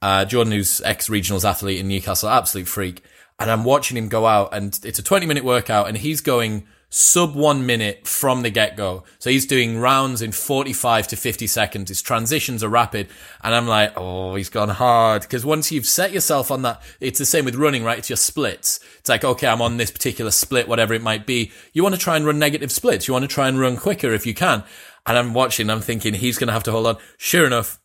[0.00, 3.02] uh, Jordan, who's ex regionals athlete in Newcastle, absolute freak.
[3.38, 6.66] And I'm watching him go out, and it's a 20 minute workout, and he's going
[6.90, 9.04] sub one minute from the get go.
[9.20, 11.88] So he's doing rounds in 45 to 50 seconds.
[11.88, 13.08] His transitions are rapid.
[13.42, 15.28] And I'm like, oh, he's gone hard.
[15.28, 17.98] Cause once you've set yourself on that, it's the same with running, right?
[17.98, 18.80] It's your splits.
[18.98, 21.52] It's like, okay, I'm on this particular split, whatever it might be.
[21.72, 23.06] You want to try and run negative splits.
[23.06, 24.64] You want to try and run quicker if you can.
[25.06, 26.96] And I'm watching, I'm thinking he's going to have to hold on.
[27.16, 27.80] Sure enough,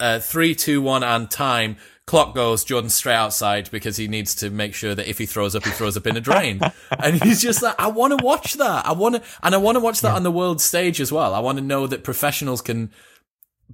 [0.00, 1.76] uh, three, two, one, and time
[2.08, 5.54] clock goes, Jordan's straight outside because he needs to make sure that if he throws
[5.54, 6.58] up, he throws up in a drain.
[6.98, 8.86] and he's just like, I want to watch that.
[8.86, 10.16] I want to, and I want to watch that yeah.
[10.16, 11.34] on the world stage as well.
[11.34, 12.90] I want to know that professionals can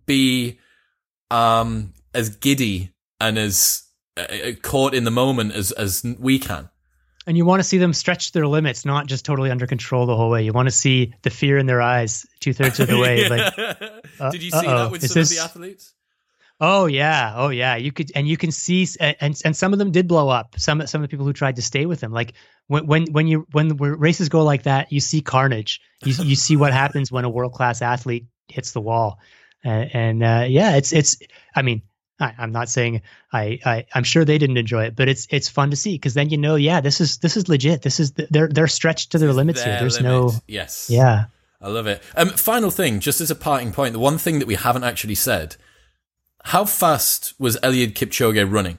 [0.05, 0.59] be,
[1.31, 3.85] um, as giddy and as
[4.17, 6.69] uh, uh, caught in the moment as, as we can.
[7.27, 10.17] And you want to see them stretch their limits, not just totally under control the
[10.17, 10.43] whole way.
[10.43, 13.29] You want to see the fear in their eyes two thirds of the way.
[13.29, 13.59] Like,
[14.21, 15.31] uh, Did you see that with Is some this...
[15.31, 15.95] of the athletes?
[16.61, 17.77] Oh yeah, oh yeah.
[17.77, 20.55] You could and you can see and and some of them did blow up.
[20.59, 22.35] Some some of the people who tried to stay with him, like
[22.69, 25.81] when when when you when races go like that, you see carnage.
[26.05, 29.19] You you see what happens when a world class athlete hits the wall,
[29.65, 31.19] uh, and uh, yeah, it's it's.
[31.57, 31.83] I mean,
[32.21, 33.03] I, am not saying
[33.33, 36.15] I, I I'm sure they didn't enjoy it, but it's it's fun to see because
[36.15, 37.83] then you know, yeah, this is this is legit.
[37.83, 39.77] This is they're they're stretched to their limits here.
[39.79, 40.33] There's limit.
[40.35, 41.27] no yes, yeah.
[41.61, 42.03] I love it.
[42.15, 45.15] Um, final thing, just as a parting point, the one thing that we haven't actually
[45.15, 45.57] said
[46.45, 48.79] how fast was Eliud Kipchoge running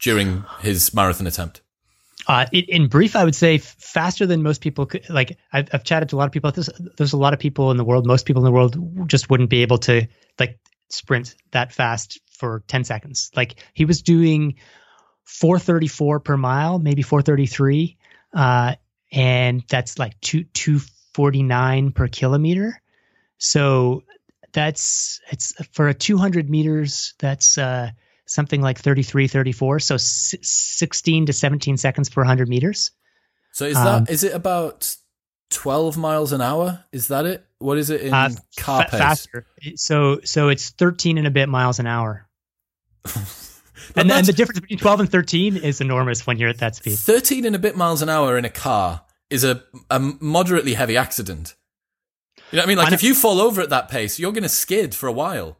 [0.00, 1.62] during his marathon attempt?
[2.26, 4.86] Uh, in brief, I would say faster than most people.
[4.86, 6.50] Could, like I've, I've chatted to a lot of people.
[6.52, 8.06] There's, there's a lot of people in the world.
[8.06, 10.06] Most people in the world just wouldn't be able to
[10.38, 10.58] like
[10.90, 13.30] sprint that fast for 10 seconds.
[13.34, 14.56] Like he was doing
[15.24, 17.96] 434 per mile, maybe 433,
[18.34, 18.74] uh,
[19.12, 22.82] and that's like two 249 per kilometer.
[23.38, 24.02] So
[24.52, 27.90] that's it's for a 200 meters that's uh,
[28.26, 32.90] something like 33 34 so s- 16 to 17 seconds per 100 meters.
[33.52, 34.94] So is that um, is it about
[35.50, 36.84] 12 miles an hour?
[36.92, 37.44] Is that it?
[37.58, 39.00] What is it in uh, car pace?
[39.00, 39.46] faster.
[39.76, 42.28] So so it's 13 and a bit miles an hour.
[43.96, 46.98] And then the difference between 12 and 13 is enormous when you're at that speed.
[46.98, 50.96] 13 and a bit miles an hour in a car is a, a moderately heavy
[50.96, 51.54] accident
[52.50, 52.78] you know what I mean?
[52.78, 55.58] Like, if you fall over at that pace, you're going to skid for a while.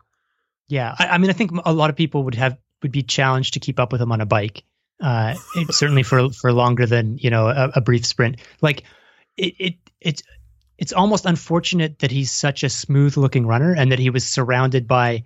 [0.68, 3.54] Yeah, I, I, mean, I think a lot of people would have would be challenged
[3.54, 4.62] to keep up with him on a bike.
[5.00, 8.40] Uh, it, certainly for for longer than you know a, a brief sprint.
[8.60, 8.84] Like,
[9.36, 10.22] it it it's
[10.78, 14.88] it's almost unfortunate that he's such a smooth looking runner and that he was surrounded
[14.88, 15.24] by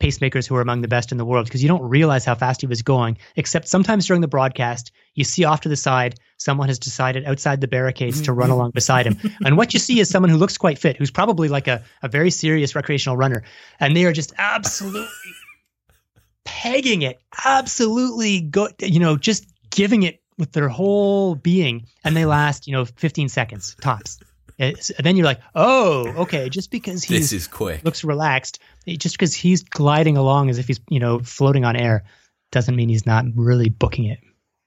[0.00, 2.62] pacemakers who are among the best in the world because you don't realize how fast
[2.62, 3.18] he was going.
[3.36, 7.60] Except sometimes during the broadcast, you see off to the side someone has decided outside
[7.60, 8.54] the barricades to run mm-hmm.
[8.54, 9.18] along beside him.
[9.44, 12.08] And what you see is someone who looks quite fit, who's probably like a, a
[12.08, 13.44] very serious recreational runner.
[13.78, 15.08] And they are just absolutely
[16.44, 21.86] pegging it, absolutely go, you know, just giving it with their whole being.
[22.04, 24.18] And they last, you know, 15 seconds tops.
[24.60, 26.50] It's, then you're like, oh, okay.
[26.50, 30.66] Just because he this is quick, looks relaxed, just because he's gliding along as if
[30.66, 32.04] he's you know floating on air,
[32.52, 34.20] doesn't mean he's not really booking it.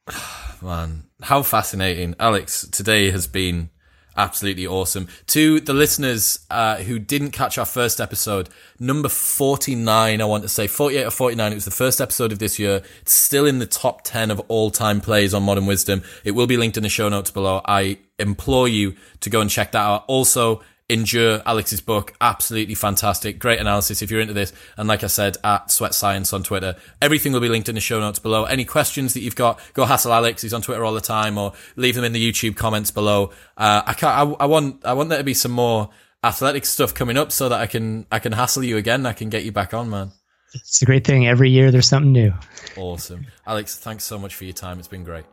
[0.61, 2.67] Man, how fascinating, Alex!
[2.67, 3.69] Today has been
[4.17, 5.07] absolutely awesome.
[5.27, 10.49] To the listeners uh, who didn't catch our first episode, number 49, I want to
[10.49, 12.81] say 48 or 49, it was the first episode of this year.
[13.01, 16.03] It's still in the top 10 of all time plays on Modern Wisdom.
[16.23, 17.61] It will be linked in the show notes below.
[17.65, 20.05] I implore you to go and check that out.
[20.07, 23.39] Also, Endure, Alex's book, absolutely fantastic.
[23.39, 24.51] Great analysis if you're into this.
[24.77, 26.75] And like I said, at Sweat Science on Twitter.
[27.01, 28.43] Everything will be linked in the show notes below.
[28.43, 30.41] Any questions that you've got, go hassle Alex.
[30.41, 33.31] He's on Twitter all the time or leave them in the YouTube comments below.
[33.57, 35.89] Uh, I can't, I, I want, I want there to be some more
[36.21, 39.05] athletic stuff coming up so that I can, I can hassle you again.
[39.05, 40.11] I can get you back on, man.
[40.53, 41.27] It's a great thing.
[41.27, 42.33] Every year there's something new.
[42.77, 43.25] Awesome.
[43.47, 44.79] Alex, thanks so much for your time.
[44.79, 45.25] It's been great.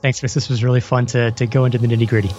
[0.00, 0.34] Thanks, Chris.
[0.34, 2.30] This was really fun to, to go into the nitty gritty.